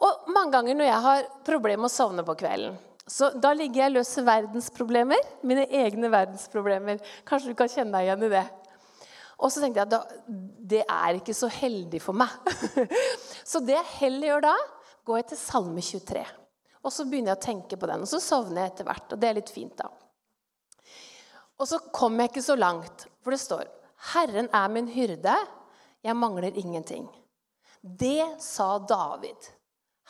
Og 0.00 0.30
Mange 0.32 0.54
ganger 0.54 0.78
når 0.78 0.88
jeg 0.88 1.04
har 1.06 1.26
problemer 1.46 1.84
med 1.84 1.90
å 1.90 1.96
sovne 1.96 2.24
på 2.26 2.38
kvelden, 2.40 2.78
Så 3.10 3.32
da 3.34 3.50
ligger 3.52 3.82
jeg 3.82 3.90
og 3.90 3.94
løser 3.96 4.22
verdensproblemer. 4.22 5.24
Mine 5.42 5.64
egne 5.66 6.06
verdensproblemer. 6.12 7.00
Kanskje 7.26 7.50
du 7.50 7.56
kan 7.58 7.68
kjenne 7.68 7.96
deg 7.96 8.06
igjen 8.06 8.22
i 8.22 8.28
det. 8.30 8.44
Og 9.40 9.50
så 9.50 9.62
tenkte 9.62 9.82
jeg 9.82 9.88
at 9.88 10.28
det 10.70 10.82
er 10.84 11.18
ikke 11.18 11.34
så 11.34 11.48
heldig 11.50 11.98
for 12.04 12.14
meg. 12.14 12.30
så 13.50 13.58
det 13.64 13.74
jeg 13.74 13.96
heller 13.96 14.28
gjør 14.28 14.44
da, 14.44 14.54
går 15.08 15.18
jeg 15.18 15.28
til 15.32 15.40
Salme 15.42 15.82
23. 15.82 16.22
Og 16.84 16.94
så 16.94 17.08
begynner 17.08 17.32
jeg 17.32 17.40
å 17.40 17.46
tenke 17.48 17.80
på 17.80 17.90
den, 17.90 18.06
og 18.06 18.12
så 18.12 18.22
sovner 18.22 18.62
jeg 18.62 18.74
etter 18.74 18.86
hvert. 18.88 19.10
Og 19.10 19.20
det 19.20 19.28
er 19.28 19.38
litt 19.40 19.50
fint, 19.50 19.74
da. 19.80 19.90
Og 21.58 21.68
så 21.68 21.80
kommer 21.90 22.24
jeg 22.24 22.34
ikke 22.34 22.46
så 22.46 22.56
langt, 22.56 23.08
for 23.24 23.34
det 23.34 23.42
står 23.42 23.66
Herren 24.14 24.48
er 24.52 24.68
min 24.72 24.88
hyrde, 24.88 25.36
jeg 26.02 26.16
mangler 26.16 26.56
ingenting. 26.56 27.08
Det 27.82 28.24
sa 28.40 28.78
David. 28.78 29.50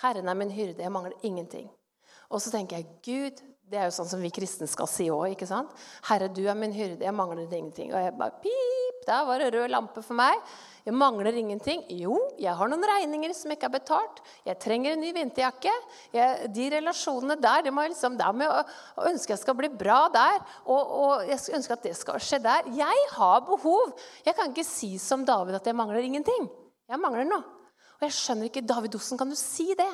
Herren 0.02 0.28
er 0.28 0.38
min 0.38 0.50
hyrde, 0.50 0.82
jeg 0.82 0.92
mangler 0.92 1.16
ingenting. 1.26 1.70
Og 2.30 2.42
så 2.42 2.50
tenker 2.50 2.78
jeg 2.78 2.87
Gud, 3.04 3.42
det 3.70 3.78
er 3.78 3.88
jo 3.88 3.94
sånn 3.94 4.09
som 4.11 4.23
vi 4.23 4.30
kristne 4.35 4.66
skal 4.70 4.88
si 4.90 5.09
òg. 5.11 5.42
Herre, 6.09 6.30
du 6.30 6.44
er 6.47 6.59
min 6.59 6.75
hyrde, 6.75 7.04
jeg 7.04 7.14
mangler 7.14 7.47
ingenting. 7.47 7.92
Og 7.94 8.02
jeg 8.02 8.16
bare 8.18 8.38
pip, 8.42 8.80
der 9.11 9.26
var 9.26 9.43
det 9.43 9.50
rød 9.55 9.73
lampe 9.73 10.02
for 10.07 10.17
meg. 10.19 10.38
Jeg 10.87 10.97
mangler 10.97 11.37
ingenting. 11.37 11.83
Jo, 11.93 12.17
jeg 12.40 12.55
har 12.57 12.71
noen 12.71 12.87
regninger 12.88 13.35
som 13.37 13.52
ikke 13.52 13.69
er 13.69 13.75
betalt. 13.75 14.21
Jeg 14.47 14.59
trenger 14.62 14.95
en 14.95 15.02
ny 15.02 15.11
vinterjakke. 15.17 15.73
Jeg, 16.14 16.49
de 16.55 16.69
relasjonene 16.76 17.37
der, 17.40 17.67
det 17.67 17.75
må 17.75 17.85
jeg 17.85 17.93
liksom, 17.93 18.17
der 18.19 18.33
må 18.33 18.47
jeg 18.47 19.11
ønske 19.11 19.35
jeg 19.35 19.43
skal 19.43 19.59
bli 19.59 19.71
bra 19.83 20.00
der. 20.14 20.38
Og, 20.64 20.95
og 21.02 21.29
jeg 21.29 21.57
ønsker 21.59 21.76
at 21.76 21.85
det 21.85 21.97
skal 21.99 22.21
skje 22.25 22.40
der. 22.47 22.71
Jeg 22.79 23.07
har 23.17 23.43
behov. 23.49 23.97
Jeg 24.25 24.37
kan 24.38 24.55
ikke 24.55 24.67
si 24.67 24.95
som 25.02 25.26
David 25.29 25.61
at 25.61 25.69
jeg 25.69 25.76
mangler 25.76 26.07
ingenting. 26.07 26.49
Jeg 26.90 27.02
mangler 27.02 27.29
noe. 27.29 27.43
Og 28.00 28.07
jeg 28.09 28.17
skjønner 28.17 28.49
ikke, 28.49 28.64
David, 28.64 28.97
Osen, 28.97 29.21
kan 29.21 29.29
du 29.29 29.37
si 29.37 29.75
det? 29.76 29.90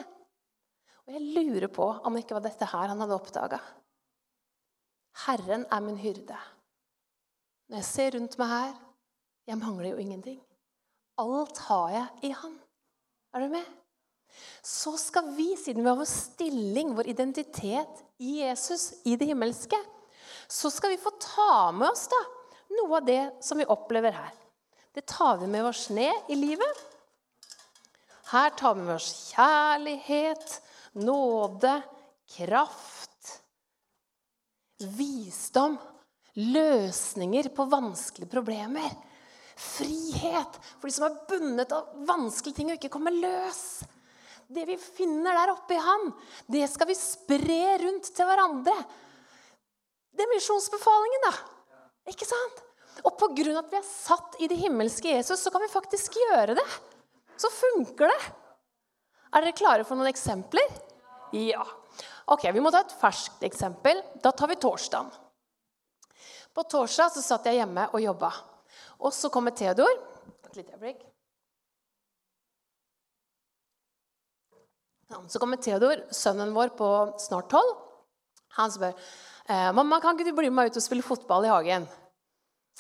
Og 1.07 1.17
jeg 1.17 1.35
lurer 1.35 1.67
på 1.71 1.87
om 2.07 2.15
det 2.15 2.23
ikke 2.23 2.37
var 2.39 2.47
dette 2.47 2.69
her 2.71 2.93
han 2.93 3.03
hadde 3.03 3.19
oppdaga. 3.19 3.59
Herren 5.27 5.65
er 5.73 5.83
min 5.83 5.99
hyrde. 5.99 6.39
Når 7.67 7.81
jeg 7.81 7.89
ser 7.89 8.15
rundt 8.15 8.37
meg 8.39 8.53
her, 8.53 8.75
jeg 9.47 9.59
mangler 9.61 9.93
jo 9.93 10.03
ingenting. 10.03 10.39
Alt 11.23 11.59
har 11.69 11.91
jeg 11.95 12.31
i 12.31 12.33
Han. 12.37 12.57
Er 13.35 13.45
du 13.45 13.53
med? 13.53 13.67
Så 14.63 14.97
skal 15.01 15.31
vi, 15.37 15.55
siden 15.57 15.85
vi 15.85 15.89
har 15.89 15.99
vår 15.99 16.09
stilling, 16.11 16.93
vår 16.97 17.09
identitet 17.13 18.03
i 18.19 18.41
Jesus, 18.43 18.91
i 19.05 19.15
det 19.17 19.29
himmelske, 19.31 19.79
så 20.49 20.71
skal 20.71 20.93
vi 20.93 21.01
få 21.01 21.13
ta 21.23 21.71
med 21.73 21.89
oss 21.89 22.07
da, 22.11 22.21
noe 22.77 22.99
av 22.99 23.07
det 23.07 23.23
som 23.45 23.59
vi 23.59 23.69
opplever 23.71 24.15
her. 24.17 24.35
Det 24.93 25.07
tar 25.09 25.39
vi 25.41 25.49
med 25.51 25.65
oss 25.69 25.89
ned 25.95 26.31
i 26.33 26.37
livet. 26.39 26.85
Her 28.33 28.51
tar 28.59 28.75
vi 28.75 28.85
med 28.87 28.97
oss 28.97 29.11
kjærlighet, 29.31 30.61
nåde, 30.99 31.75
kraft, 32.37 33.43
visdom, 34.99 35.77
løsninger 36.37 37.49
på 37.55 37.69
vanskelige 37.71 38.33
problemer. 38.33 38.91
Frihet 39.57 40.59
for 40.77 40.89
de 40.89 40.93
som 40.93 41.07
er 41.09 41.19
bundet 41.31 41.73
av 41.73 41.93
vanskelige 42.09 42.59
ting 42.59 42.71
og 42.73 42.77
ikke 42.77 42.93
kommer 42.93 43.15
løs. 43.15 43.85
Det 44.47 44.67
vi 44.69 44.77
finner 44.79 45.35
der 45.35 45.55
oppe 45.55 45.75
i 45.75 45.83
Han, 45.83 46.11
det 46.47 46.67
skal 46.71 46.91
vi 46.91 46.99
spre 46.99 47.63
rundt 47.83 48.13
til 48.15 48.29
hverandre. 48.29 48.77
Det 50.17 50.25
er 50.25 50.33
misjonsbefalingen, 50.33 51.27
da. 51.27 51.33
Ikke 52.13 52.29
sant? 52.29 52.63
Og 53.05 53.17
pga. 53.19 53.59
at 53.59 53.73
vi 53.73 53.79
er 53.81 53.87
satt 53.89 54.37
i 54.41 54.49
det 54.49 54.61
himmelske 54.61 55.11
Jesus, 55.11 55.41
så 55.41 55.51
kan 55.51 55.65
vi 55.65 55.73
faktisk 55.73 56.17
gjøre 56.17 56.55
det. 56.57 56.67
Så 57.37 57.51
funker 57.53 58.09
det. 58.09 58.21
Er 59.35 59.45
dere 59.45 59.57
klare 59.57 59.85
for 59.85 59.99
noen 59.99 60.09
eksempler? 60.09 60.65
Ja. 61.37 61.65
Ok, 62.27 62.47
Vi 62.53 62.61
må 62.61 62.71
ta 62.71 62.81
et 62.81 62.97
ferskt 63.01 63.43
eksempel. 63.45 64.01
Da 64.23 64.33
tar 64.33 64.49
vi 64.49 64.57
torsdagen. 64.57 65.11
På 66.55 66.63
torsdag 66.65 67.13
så 67.13 67.23
satt 67.23 67.47
jeg 67.47 67.61
hjemme 67.61 67.91
og 67.93 68.01
jobba. 68.01 68.31
Og 69.01 69.13
så 69.15 69.31
kommer 69.33 69.55
Theodor. 69.57 69.93
Et 70.49 70.59
lite 70.59 70.75
øyeblikk. 70.77 71.05
Så 75.31 75.39
kommer 75.39 75.61
Theodor, 75.63 76.03
sønnen 76.11 76.55
vår 76.55 76.75
på 76.79 76.89
snart 77.23 77.51
tolv. 77.53 77.77
Han 78.57 78.73
spør 78.73 78.95
eh, 78.95 79.71
mamma, 79.77 80.01
kan 80.03 80.17
ikke 80.17 80.33
du 80.33 80.39
bli 80.39 80.51
med 80.51 80.59
meg 80.59 80.73
ut 80.73 80.81
og 80.81 80.85
spille 80.85 81.05
fotball 81.07 81.47
i 81.47 81.53
hagen. 81.53 81.87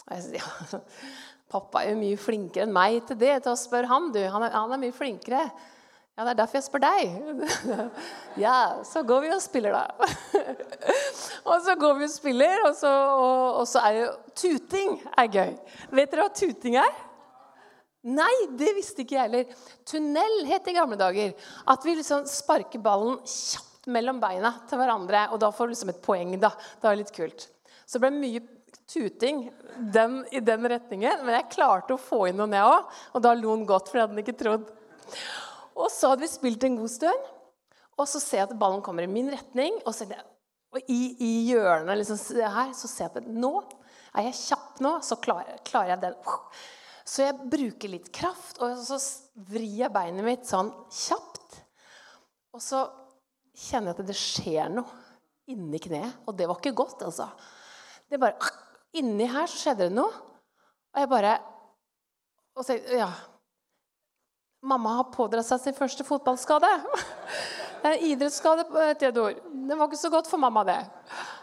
Og 0.06 0.12
jeg 0.16 0.24
sier 0.24 0.40
ja, 0.40 0.80
pappa 1.52 1.84
er 1.84 1.92
jo 1.92 2.00
mye 2.00 2.18
flinkere 2.18 2.66
enn 2.66 2.74
meg 2.74 3.02
til 3.06 3.20
det. 3.20 3.34
til 3.44 3.52
å 3.52 3.60
spørre 3.60 3.90
han, 3.92 4.10
du. 4.14 4.22
Han 4.24 4.46
er, 4.46 4.56
han 4.56 4.74
er 4.74 4.82
mye 4.82 4.96
flinkere. 4.96 5.44
Ja, 6.16 6.24
det 6.24 6.30
er 6.32 6.38
derfor 6.38 6.56
jeg 6.56 6.64
spør 6.64 6.80
deg. 6.80 7.16
ja, 8.46 8.58
så 8.88 9.02
går 9.04 9.26
vi 9.26 9.32
og 9.34 9.42
spiller, 9.44 9.74
da. 9.76 10.06
og 11.50 11.58
så 11.66 11.74
går 11.76 11.98
vi 11.98 12.06
og 12.06 12.14
spiller, 12.14 12.62
og 12.64 12.72
så, 12.78 12.92
og, 13.12 13.58
og 13.60 13.68
så 13.68 13.82
er 13.84 13.98
jo 13.98 14.06
Tuting 14.36 14.96
er 15.12 15.28
gøy. 15.28 15.52
Vet 15.98 16.14
dere 16.14 16.24
hva 16.24 16.32
tuting 16.32 16.78
er? 16.80 17.04
Nei, 18.16 18.32
det 18.56 18.72
visste 18.78 19.04
ikke 19.04 19.18
jeg 19.18 19.26
heller. 19.26 19.62
Tunnel 19.88 20.36
het 20.48 20.68
i 20.70 20.76
gamle 20.76 20.96
dager. 20.96 21.36
At 21.68 21.84
vi 21.84 21.98
liksom 21.98 22.24
sparker 22.30 22.80
ballen 22.80 23.18
kjapt 23.26 23.88
mellom 23.92 24.20
beina 24.22 24.54
til 24.70 24.80
hverandre. 24.80 25.28
Og 25.34 25.40
da 25.42 25.50
får 25.52 25.68
du 25.68 25.74
liksom 25.74 25.92
et 25.92 26.04
poeng, 26.04 26.36
da. 26.40 26.54
Det 26.80 26.88
var 26.88 27.00
litt 27.00 27.12
kult. 27.16 27.48
Så 27.84 27.98
det 27.98 28.06
ble 28.06 28.12
mye 28.16 28.44
tuting 28.88 29.50
den, 29.92 30.22
i 30.32 30.40
den 30.40 30.70
retningen. 30.70 31.26
Men 31.26 31.42
jeg 31.42 31.52
klarte 31.58 31.96
å 31.96 32.00
få 32.00 32.28
inn 32.30 32.40
noen, 32.40 32.56
jeg 32.56 32.76
òg. 32.76 32.94
Og 33.12 33.26
da 33.26 33.34
lo 33.36 33.52
han 33.52 33.66
godt, 33.68 33.90
for 33.90 33.98
det 33.98 34.06
hadde 34.06 34.16
han 34.16 34.24
ikke 34.24 34.40
trodd. 34.44 34.70
Og 35.76 35.90
så 35.92 36.10
hadde 36.10 36.24
vi 36.24 36.30
spilt 36.32 36.64
en 36.64 36.78
god 36.80 36.92
stund, 36.92 37.28
og 37.96 38.08
så 38.08 38.20
ser 38.20 38.42
jeg 38.42 38.48
at 38.50 38.58
ballen 38.60 38.82
kommer 38.84 39.04
i 39.04 39.10
min 39.10 39.28
retning. 39.32 39.76
Og, 39.88 39.96
jeg, 40.00 40.22
og 40.72 40.80
i, 40.92 41.00
i, 41.20 41.30
hjørnet 41.50 42.00
liksom, 42.00 42.20
her 42.40 42.72
så 42.76 42.90
ser 42.90 43.08
jeg 43.08 43.22
at 43.22 43.30
nå 43.30 43.52
er 44.16 44.30
jeg 44.30 44.38
kjapp 44.38 44.82
nå, 44.84 44.92
så 45.04 45.18
klarer, 45.20 45.60
klarer 45.66 45.94
jeg 45.94 46.02
den. 46.06 46.18
Så 47.06 47.26
jeg 47.26 47.48
bruker 47.52 47.92
litt 47.92 48.08
kraft, 48.14 48.60
og 48.64 48.78
så 48.82 48.98
vrir 49.48 49.82
jeg 49.84 49.92
beinet 49.94 50.24
mitt 50.26 50.48
sånn 50.48 50.72
kjapt. 50.88 51.60
Og 52.56 52.62
så 52.64 52.86
kjenner 53.66 53.92
jeg 53.92 53.98
at 53.98 54.08
det 54.08 54.16
skjer 54.18 54.72
noe 54.72 55.04
inni 55.52 55.80
kneet. 55.82 56.24
Og 56.26 56.36
det 56.36 56.48
var 56.48 56.60
ikke 56.60 56.76
godt, 56.76 57.04
altså. 57.06 57.28
Det 58.08 58.20
bare 58.22 58.54
Inni 58.96 59.26
her 59.28 59.48
så 59.50 59.58
skjedde 59.60 59.90
det 59.90 59.96
noe. 59.96 60.12
Og 60.94 61.02
jeg 61.02 61.10
bare 61.10 61.34
Og 62.56 62.64
så, 62.64 62.78
ja, 62.96 63.10
Mamma 64.64 64.96
har 64.98 65.10
pådratt 65.12 65.46
seg 65.46 65.60
sin 65.60 65.76
første 65.76 66.04
fotballskade. 66.06 66.70
Det 67.86 67.90
er 67.92 68.04
idrettsskade. 68.08 68.64
Theodor. 68.98 69.36
Det 69.68 69.76
var 69.78 69.86
ikke 69.86 69.98
så 70.00 70.08
godt 70.10 70.26
for 70.30 70.40
mamma, 70.42 70.64
det. 70.66 70.78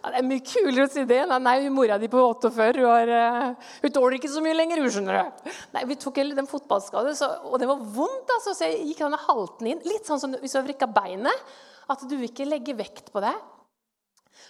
Det 0.03 0.17
er 0.19 0.25
mye 0.27 0.43
kulere 0.43 0.87
å 0.87 0.91
si 0.91 1.03
det. 1.07 1.21
Nei, 1.29 1.37
nei 1.45 1.69
mora 1.71 1.95
di 2.01 2.09
på 2.11 2.19
48 2.19 2.81
hun, 2.81 2.87
har, 2.89 3.11
uh, 3.13 3.69
hun 3.83 3.93
tåler 3.95 4.17
ikke 4.17 4.31
så 4.33 4.41
mye 4.43 4.57
lenger. 4.57 4.81
Hun 4.83 4.91
skjønner 4.91 5.19
det. 5.19 5.53
Nei, 5.75 5.85
Vi 5.87 5.97
tok 6.01 6.19
heller 6.19 6.41
den 6.41 6.49
fotballskaden, 6.49 7.15
og 7.47 7.55
det 7.61 7.69
var 7.69 7.85
vondt. 7.95 8.33
altså, 8.35 8.55
Så 8.57 8.67
jeg 8.67 8.89
gikk 8.89 9.05
denne 9.05 9.21
halten 9.23 9.71
inn. 9.71 9.83
Litt 9.87 10.09
sånn 10.09 10.19
som 10.19 10.35
hvis 10.41 10.55
du 10.55 10.59
har 10.59 10.67
vrikka 10.67 10.89
beinet. 10.91 11.53
At 11.93 12.03
du 12.09 12.17
ikke 12.17 12.49
legge 12.49 12.75
vekt 12.75 13.13
på 13.13 13.23
det. 13.23 13.35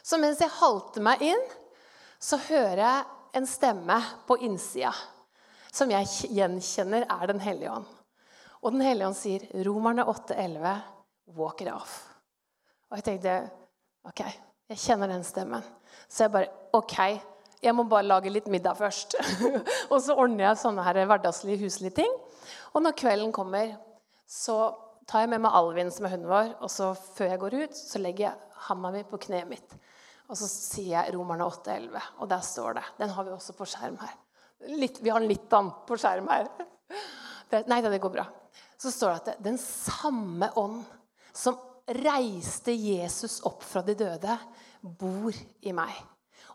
Så 0.01 0.17
mens 0.21 0.41
jeg 0.41 0.53
halter 0.57 1.03
meg 1.03 1.21
inn, 1.25 1.43
så 2.17 2.39
hører 2.47 2.81
jeg 2.81 3.09
en 3.37 3.49
stemme 3.49 3.99
på 4.25 4.39
innsida 4.45 4.93
som 5.73 5.91
jeg 5.91 6.31
gjenkjenner 6.37 7.05
er 7.09 7.29
Den 7.29 7.41
hellige 7.43 7.73
ånd. 7.73 7.85
Og 8.63 8.71
Den 8.71 8.81
hellige 8.85 9.09
ånd 9.09 9.17
sier, 9.19 9.43
Romerne 9.65 10.05
8,11, 10.07 10.73
'Walk 11.35 11.61
it 11.61 11.67
off'. 11.67 11.99
Og 12.89 12.97
jeg 12.97 13.03
tenkte 13.03 13.33
OK, 14.07 14.21
jeg 14.69 14.77
kjenner 14.79 15.07
den 15.11 15.23
stemmen. 15.23 15.63
Så 16.07 16.23
jeg 16.23 16.31
bare 16.31 16.51
OK, 16.73 16.97
jeg 17.63 17.75
må 17.75 17.83
bare 17.83 18.07
lage 18.07 18.31
litt 18.31 18.47
middag 18.47 18.77
først. 18.79 19.15
og 19.91 19.97
så 20.01 20.15
ordner 20.15 20.45
jeg 20.47 20.61
sånne 20.61 20.83
her 20.83 21.01
hverdagslige, 21.03 21.59
huslige 21.65 21.97
ting. 21.99 22.13
Og 22.73 22.83
når 22.83 22.95
kvelden 22.99 23.33
kommer, 23.35 23.73
så 24.27 24.75
tar 25.07 25.25
jeg 25.25 25.33
med 25.33 25.43
meg 25.43 25.55
Alvin, 25.59 25.91
som 25.91 26.07
er 26.07 26.13
hunden 26.15 26.31
vår, 26.31 26.53
og 26.63 26.71
så 26.71 26.93
før 26.95 27.33
jeg 27.33 27.41
går 27.41 27.57
ut, 27.63 27.75
så 27.75 27.99
legger 27.99 28.29
jeg 28.29 28.61
handa 28.69 28.91
mi 28.93 29.01
på 29.07 29.19
kneet 29.25 29.49
mitt. 29.49 29.75
Og 30.31 30.39
så 30.39 30.47
sier 30.47 31.01
jeg 31.01 31.17
Romerne 31.17 31.49
8,11. 31.51 31.99
Og 32.23 32.31
der 32.31 32.47
står 32.47 32.79
det. 32.79 32.85
Den 33.01 33.11
har 33.11 33.27
vi 33.27 33.35
også 33.35 33.57
på 33.57 33.67
skjerm 33.67 33.99
her. 33.99 34.15
Litt, 34.71 35.01
vi 35.03 35.11
har 35.11 35.19
litt 35.19 35.51
an 35.51 35.73
på 35.83 35.99
skjerm 35.99 36.31
her. 36.31 36.47
Det, 37.53 37.67
nei 37.69 37.83
det 37.85 37.99
går 38.01 38.09
bra 38.09 38.23
så 38.81 38.91
står 38.91 39.13
det 39.13 39.35
at 39.35 39.43
den 39.45 39.59
samme 39.61 40.49
ånd 40.59 40.81
som 41.33 41.57
reiste 41.87 42.73
Jesus 42.75 43.41
opp 43.47 43.63
fra 43.65 43.83
de 43.85 43.95
døde, 43.97 44.37
bor 44.83 45.35
i 45.63 45.73
meg. 45.75 45.93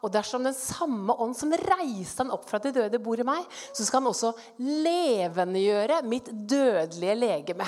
Og 0.05 0.13
dersom 0.15 0.45
den 0.47 0.55
samme 0.55 1.15
ånd 1.19 1.35
som 1.37 1.53
reiste 1.53 2.23
han 2.23 2.33
opp 2.35 2.47
fra 2.49 2.61
de 2.63 2.73
døde, 2.75 3.01
bor 3.03 3.19
i 3.19 3.27
meg, 3.27 3.45
så 3.75 3.85
skal 3.85 4.03
han 4.03 4.13
også 4.13 4.33
levendegjøre 4.63 6.03
mitt 6.07 6.31
dødelige 6.31 7.17
legeme. 7.19 7.67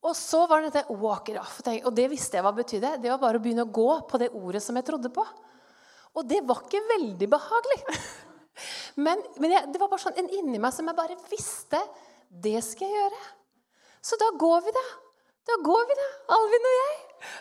Og 0.00 0.16
så 0.16 0.46
var 0.48 0.62
det 0.62 0.72
dette 0.72 0.92
'walk 0.92 1.28
it 1.28 1.36
off'. 1.36 1.60
Og 1.84 1.94
det 1.94 2.08
visste 2.10 2.36
jeg 2.36 2.44
hva 2.44 2.52
betydde. 2.56 3.02
Det 3.02 3.10
var 3.10 3.18
bare 3.18 3.36
å 3.36 3.42
begynne 3.42 3.64
å 3.68 3.72
gå 3.72 4.08
på 4.08 4.18
det 4.18 4.30
ordet 4.32 4.62
som 4.62 4.76
jeg 4.76 4.84
trodde 4.84 5.12
på. 5.12 5.24
Og 6.16 6.26
det 6.26 6.40
var 6.44 6.62
ikke 6.64 6.80
veldig 6.96 7.28
behagelig. 7.28 7.80
Men, 8.96 9.22
men 9.38 9.54
jeg, 9.54 9.72
det 9.72 9.80
var 9.80 9.88
bare 9.88 10.02
sånn 10.02 10.18
en 10.20 10.28
inni 10.36 10.58
meg 10.60 10.74
som 10.74 10.84
jeg 10.84 10.96
bare 10.98 11.14
visste 11.30 11.78
det 12.30 12.62
skal 12.64 12.86
jeg 12.86 12.96
gjøre. 12.96 13.22
Så 14.02 14.16
da 14.20 14.30
går 14.38 14.60
vi, 14.66 14.72
da. 14.76 14.86
Da 15.50 15.56
går 15.64 15.84
vi, 15.88 15.96
da, 15.98 16.08
Alvin 16.36 16.68
og 16.70 16.74
jeg. 16.78 16.96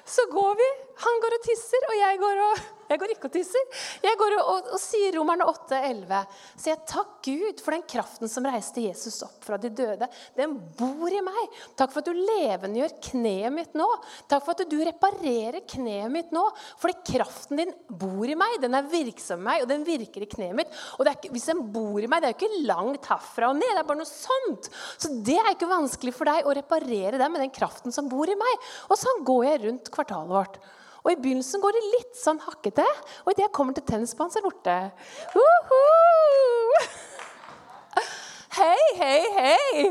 så 0.05 0.25
går 0.31 0.53
vi. 0.59 0.67
Han 1.05 1.21
går 1.23 1.35
og 1.37 1.43
tisser, 1.45 1.87
og 1.91 1.95
jeg 1.99 2.19
går 2.19 2.43
og 2.47 2.63
jeg 2.89 3.01
går 3.01 3.13
ikke 3.13 3.29
og 3.29 3.33
tisser. 3.35 3.81
Jeg 4.01 4.17
går 4.19 4.35
og, 4.39 4.47
og, 4.53 4.69
og 4.75 4.81
sier 4.81 5.13
Romerne 5.17 5.45
8, 5.49 5.77
11. 5.91 6.21
Så 6.55 6.71
jeg 6.71 6.81
takk 6.89 7.11
Gud 7.25 7.61
for 7.61 7.75
den 7.75 7.85
kraften 7.89 8.31
som 8.31 8.47
reiste 8.49 8.81
Jesus 8.81 9.19
opp 9.25 9.45
fra 9.45 9.59
de 9.61 9.69
døde. 9.69 10.07
Den 10.37 10.55
bor 10.79 11.11
i 11.13 11.21
meg. 11.25 11.59
Takk 11.77 11.93
for 11.93 12.01
at 12.01 12.09
du 12.09 12.17
levendegjør 12.17 12.95
kneet 13.11 13.53
mitt 13.53 13.77
nå. 13.77 13.87
Takk 14.31 14.45
for 14.45 14.55
at 14.55 14.71
du 14.71 14.77
reparerer 14.87 15.61
kneet 15.69 16.09
mitt 16.13 16.33
nå. 16.35 16.45
Fordi 16.81 17.13
kraften 17.13 17.61
din 17.61 17.75
bor 17.89 18.25
i 18.25 18.37
meg. 18.39 18.57
Den 18.63 18.77
er 18.79 18.89
virksom 18.89 19.43
i 19.43 19.49
meg, 19.51 19.63
og 19.63 19.69
den 19.69 19.85
virker 19.87 20.25
i 20.25 20.31
kneet 20.31 20.57
mitt. 20.57 20.73
Og 20.97 21.07
ikke, 21.13 21.33
hvis 21.35 21.49
den 21.51 21.63
bor 21.73 22.01
i 22.01 22.09
meg, 22.09 22.23
det 22.23 22.31
er 22.31 22.35
jo 22.35 22.39
ikke 22.39 22.65
langt 22.69 23.09
herfra 23.11 23.53
og 23.53 23.59
ned. 23.59 23.69
Det 23.69 23.83
er 23.83 23.89
bare 23.91 24.01
noe 24.01 24.09
sånt. 24.09 24.71
Så 24.97 25.13
det 25.25 25.37
er 25.37 25.53
ikke 25.53 25.69
vanskelig 25.69 26.15
for 26.17 26.29
deg 26.29 26.49
å 26.49 26.57
reparere 26.57 27.21
det 27.21 27.29
med 27.29 27.45
den 27.45 27.53
kraften 27.53 27.93
som 27.93 28.09
bor 28.09 28.29
i 28.29 28.37
meg. 28.39 28.67
Og 28.89 28.99
sånn 28.99 29.25
går 29.27 29.45
jeg 29.45 29.63
rundt 29.67 29.93
kvartalet 29.93 30.33
vårt. 30.33 30.61
Og 31.03 31.13
I 31.13 31.19
begynnelsen 31.19 31.61
går 31.63 31.75
det 31.75 31.85
litt 31.93 32.19
sånn 32.19 32.41
hakkete, 32.43 32.85
og 33.23 33.31
idet 33.31 33.45
jeg 33.45 33.55
kommer 33.55 33.77
til 33.77 33.85
tennisbanen, 33.87 34.31
så 34.33 34.39
er 34.39 34.43
det 34.43 34.49
borte. 34.49 34.77
Hei, 38.59 38.83
hei, 38.99 39.21
hei! 39.37 39.87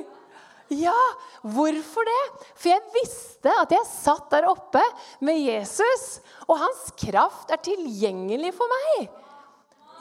Ja, 0.76 0.96
hvorfor 1.40 2.04
det? 2.04 2.24
For 2.60 2.68
jeg 2.68 2.84
visste 2.92 3.52
at 3.62 3.72
jeg 3.72 3.88
satt 3.88 4.28
der 4.34 4.50
oppe 4.50 4.82
med 5.24 5.40
Jesus, 5.40 6.20
og 6.44 6.60
hans 6.60 6.90
kraft 7.00 7.54
er 7.54 7.62
tilgjengelig 7.64 8.52
for 8.58 8.68
meg. 8.74 9.08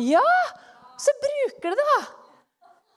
Ja, 0.03 0.25
så 0.99 1.13
bruker 1.23 1.71
det 1.71 1.85
da. 1.93 1.99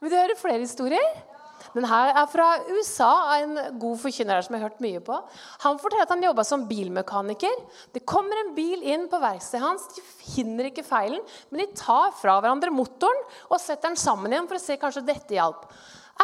Vil 0.01 0.11
du 0.11 0.17
høre 0.19 0.41
flere 0.41 0.65
historier? 0.65 1.30
Den 1.75 1.87
her 1.87 2.11
er 2.13 2.27
fra 2.31 2.47
USA, 2.71 3.11
av 3.35 3.45
en 3.45 3.79
god 3.79 4.01
forkynner 4.03 4.43
som 4.43 4.57
jeg 4.57 4.63
har 4.63 4.71
hørt 4.71 4.83
mye 4.83 5.03
på. 5.05 5.19
Han 5.65 5.79
forteller 5.79 6.07
at 6.09 6.15
han 6.15 6.25
jobba 6.25 6.45
som 6.47 6.67
bilmekaniker. 6.71 7.63
Det 7.95 8.03
kommer 8.09 8.41
en 8.41 8.53
bil 8.57 8.83
inn 8.83 9.07
på 9.11 9.21
verkstedet 9.23 9.63
hans. 9.63 9.87
De 9.95 10.03
finner 10.03 10.71
ikke 10.71 10.87
feilen, 10.87 11.23
men 11.51 11.63
de 11.63 11.69
tar 11.79 12.11
fra 12.19 12.41
hverandre 12.41 12.75
motoren 12.75 13.23
og 13.49 13.63
setter 13.63 13.91
den 13.91 14.01
sammen 14.01 14.35
igjen 14.35 14.51
for 14.51 14.59
å 14.59 14.65
se 14.65 14.79
kanskje 14.81 15.07
dette 15.07 15.39
hjalp. 15.39 15.69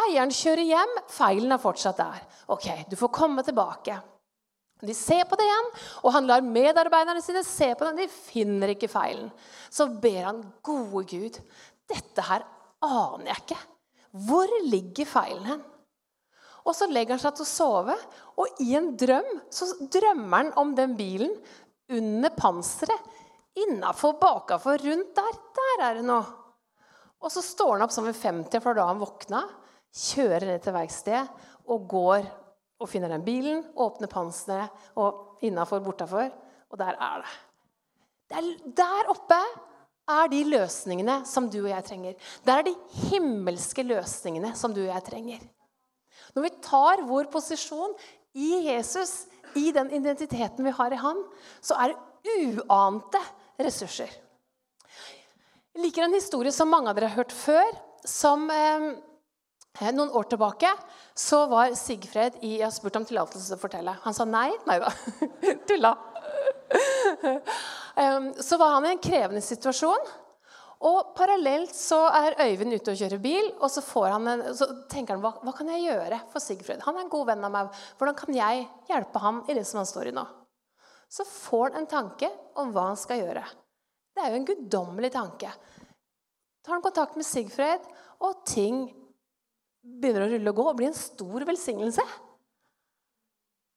Eieren 0.03 0.33
kjører 0.35 0.67
hjem. 0.67 0.99
Feilen 1.09 1.55
er 1.55 1.63
fortsatt 1.63 2.03
der. 2.03 2.27
Ok, 2.53 2.67
du 2.91 2.97
får 2.99 3.13
komme 3.15 3.45
tilbake. 3.47 3.97
De 4.83 4.93
ser 4.93 5.23
på 5.25 5.37
det 5.39 5.47
igjen, 5.47 5.71
og 6.05 6.11
han 6.13 6.27
lar 6.29 6.43
medarbeiderne 6.45 7.23
sine 7.25 7.41
se 7.45 7.71
på 7.73 7.87
den. 7.87 8.03
De 8.03 8.11
finner 8.11 8.75
ikke 8.75 8.91
feilen. 8.91 9.31
Så 9.73 9.87
ber 9.89 10.27
han 10.27 10.43
gode 10.65 11.07
Gud, 11.09 11.39
dette 11.89 12.27
her 12.27 12.45
aner 12.85 13.31
jeg 13.31 13.43
ikke. 13.45 13.59
Hvor 14.25 14.51
ligger 14.65 15.09
feilen 15.09 15.45
hen? 15.51 15.63
Og 16.67 16.75
så 16.75 16.87
legger 16.91 17.15
han 17.15 17.21
seg 17.21 17.37
til 17.37 17.45
å 17.45 17.49
sove, 17.49 17.95
og 18.41 18.59
i 18.63 18.73
en 18.75 18.89
drøm 18.99 19.27
så 19.53 19.69
drømmer 19.93 20.41
han 20.41 20.49
om 20.59 20.73
den 20.75 20.97
bilen 20.99 21.31
under 21.95 22.33
panseret. 22.35 23.13
Innafor, 23.57 24.17
bakafor, 24.21 24.81
rundt 24.83 25.15
der. 25.17 25.37
Der 25.57 25.85
er 25.87 25.95
det 25.97 26.03
noe. 26.05 26.25
Og 27.23 27.31
så 27.33 27.41
står 27.41 27.77
han 27.77 27.85
opp 27.87 27.93
som 27.95 28.05
ved 28.05 28.19
50, 28.19 28.59
for 28.61 28.77
da 28.77 28.85
han 28.89 28.99
våkna. 29.01 29.41
Kjører 29.97 30.45
ned 30.51 30.61
til 30.61 30.75
verkstedet 30.75 31.23
og 31.73 31.87
går 31.89 32.27
og 32.77 32.91
finner 32.91 33.09
den 33.15 33.25
bilen. 33.25 33.63
Åpner 33.73 34.11
panseret 34.11 34.91
og 34.99 35.41
innafor, 35.47 35.81
bortafor. 35.85 36.29
Og 36.69 36.77
der 36.77 36.99
er 36.99 37.23
det. 37.23 37.33
Der, 38.27 38.51
der 38.75 39.09
oppe 39.13 39.39
er 40.07 40.29
de 40.31 40.41
løsningene 40.47 41.19
som 41.27 41.49
du 41.51 41.59
og 41.65 41.71
jeg 41.71 41.85
trenger. 41.87 42.17
Det 42.45 42.53
er 42.53 42.67
de 42.67 42.75
himmelske 43.09 43.83
løsningene 43.87 44.53
som 44.57 44.75
du 44.75 44.81
og 44.85 44.91
jeg 44.91 45.05
trenger. 45.09 45.41
Når 46.35 46.45
vi 46.45 46.53
tar 46.63 47.03
vår 47.07 47.29
posisjon 47.33 47.95
i 48.37 48.67
Jesus, 48.67 49.25
i 49.57 49.71
den 49.73 49.89
identiteten 49.95 50.65
vi 50.65 50.75
har 50.75 50.93
i 50.93 51.01
Han, 51.01 51.23
så 51.63 51.77
er 51.81 51.93
det 51.93 52.53
uante 52.61 53.21
ressurser. 53.59 54.11
Jeg 55.77 55.83
liker 55.85 56.07
en 56.07 56.15
historie 56.17 56.53
som 56.53 56.69
mange 56.69 56.89
av 56.89 56.97
dere 56.97 57.11
har 57.11 57.23
hørt 57.23 57.33
før. 57.35 57.67
som 58.07 58.49
eh, 58.49 58.93
Noen 59.93 60.09
år 60.09 60.23
tilbake 60.29 60.69
så 61.17 61.43
var 61.51 61.75
Sigfred 61.77 62.39
i 62.41 62.57
Jeg 62.57 62.65
har 62.65 62.73
spurt 62.73 62.95
om 62.97 63.05
tillatelse 63.05 63.45
til 63.45 63.57
å 63.57 63.61
fortelle. 63.61 63.97
Han 64.03 64.13
sa 64.13 64.25
nei. 64.25 64.49
Nei 64.65 64.79
da. 64.81 64.89
Tulla. 65.69 65.93
Så 68.43 68.57
var 68.61 68.75
han 68.75 68.85
i 68.85 68.93
en 68.93 69.01
krevende 69.01 69.41
situasjon. 69.41 70.09
Og 70.85 71.13
parallelt 71.17 71.73
så 71.73 72.03
er 72.13 72.35
Øyvind 72.43 72.75
ute 72.75 72.93
og 72.93 72.99
kjører 72.99 73.21
bil, 73.21 73.47
og 73.57 73.71
så, 73.73 73.81
en, 74.05 74.43
så 74.53 74.67
tenker 74.91 75.15
han 75.15 75.23
hva, 75.23 75.31
hva, 75.41 75.53
kan 75.57 75.71
jeg 75.73 75.87
gjøre 75.87 76.19
for 76.29 76.43
Sigfrid? 76.43 76.83
Han 76.85 76.99
er 76.99 77.07
en 77.07 77.13
god 77.13 77.31
venn 77.31 77.47
av 77.47 77.53
meg. 77.55 77.79
Hvordan 77.97 78.17
kan 78.19 78.37
jeg 78.37 78.67
hjelpe 78.89 79.23
ham 79.23 79.41
i 79.49 79.55
det 79.57 79.63
som 79.65 79.81
han 79.81 79.89
står 79.89 80.11
i 80.11 80.13
nå? 80.19 80.25
Så 81.09 81.25
får 81.25 81.71
han 81.71 81.81
en 81.81 81.89
tanke 81.89 82.29
om 82.61 82.69
hva 82.75 82.91
han 82.91 82.99
skal 82.99 83.23
gjøre. 83.23 83.41
Det 84.13 84.21
er 84.21 84.29
jo 84.29 84.37
en 84.37 84.47
guddommelig 84.51 85.11
tanke. 85.15 85.49
Tar 86.61 86.75
han 86.75 86.85
kontakt 86.85 87.17
med 87.17 87.25
Sigfred, 87.25 87.81
og 88.21 88.45
ting 88.45 88.85
begynner 89.81 90.27
å 90.27 90.31
rulle 90.35 90.53
og 90.53 90.61
gå 90.61 90.69
og 90.69 90.77
blir 90.77 90.91
en 90.91 90.99
stor 90.99 91.45
velsignelse. 91.47 92.05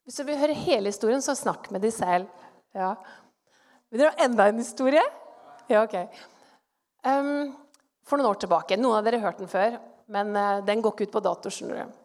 Hvis 0.04 0.20
du 0.20 0.24
vil 0.26 0.40
høre 0.40 0.56
hele 0.66 0.90
historien, 0.90 1.22
så 1.24 1.37
snakk 1.38 1.70
med 1.72 1.85
de 1.87 1.92
selv. 1.94 2.28
Ja. 2.76 2.92
Vil 3.90 4.03
dere 4.03 4.14
ha 4.14 4.24
enda 4.24 4.46
en 4.46 4.61
historie? 4.62 5.03
Ja, 5.70 5.83
ok. 5.83 5.96
Um, 7.03 7.50
for 8.07 8.20
noen 8.20 8.29
år 8.29 8.40
tilbake 8.42 8.76
Noen 8.76 8.98
av 8.98 9.07
dere 9.07 9.18
har 9.18 9.31
hørt 9.31 9.40
den 9.40 9.50
før, 9.50 9.79
men 10.12 10.35
uh, 10.37 10.61
den 10.66 10.83
går 10.85 10.94
ikke 10.94 11.09
ut 11.09 11.16
på 11.16 11.22
dato. 11.24 11.50
skjønner 11.50 11.81
du. 11.81 11.96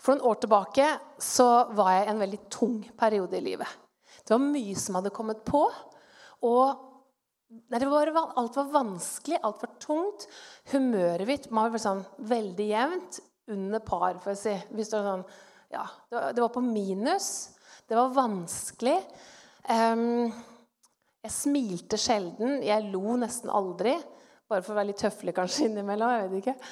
For 0.00 0.14
noen 0.14 0.30
år 0.30 0.38
tilbake 0.42 0.86
så 1.20 1.48
var 1.76 1.94
jeg 1.94 2.04
i 2.06 2.12
en 2.12 2.22
veldig 2.22 2.40
tung 2.52 2.76
periode 2.98 3.38
i 3.38 3.44
livet. 3.44 3.80
Det 4.22 4.36
var 4.36 4.44
mye 4.44 4.76
som 4.78 4.98
hadde 4.98 5.12
kommet 5.14 5.42
på. 5.48 5.64
Og 6.46 6.84
nei, 7.68 7.80
var, 7.90 8.12
alt 8.38 8.58
var 8.60 8.70
vanskelig, 8.72 9.40
alt 9.42 9.64
var 9.64 9.72
tungt. 9.82 10.28
Humøret 10.70 11.28
mitt 11.28 11.50
var 11.50 11.76
sånn 11.82 12.04
veldig 12.30 12.68
jevnt. 12.70 13.20
Under 13.50 13.82
par, 13.82 14.20
får 14.22 14.36
jeg 14.36 14.40
si. 14.44 14.54
Det, 14.70 14.86
var 14.94 15.08
sånn, 15.08 15.26
ja, 15.74 15.82
det, 16.06 16.14
var, 16.14 16.30
det 16.36 16.44
var 16.46 16.54
på 16.54 16.62
minus. 16.62 17.30
Det 17.90 17.98
var 17.98 18.14
vanskelig. 18.14 19.00
Um, 19.66 20.30
jeg 21.24 21.34
smilte 21.34 21.98
sjelden. 22.00 22.60
Jeg 22.64 22.88
lo 22.92 23.16
nesten 23.20 23.52
aldri. 23.52 23.96
Bare 24.50 24.64
for 24.64 24.74
å 24.74 24.78
være 24.80 24.90
litt 24.92 25.04
høflig 25.04 25.34
kanskje 25.36 25.68
innimellom. 25.68 26.14
jeg 26.14 26.30
vet 26.30 26.40
ikke. 26.44 26.70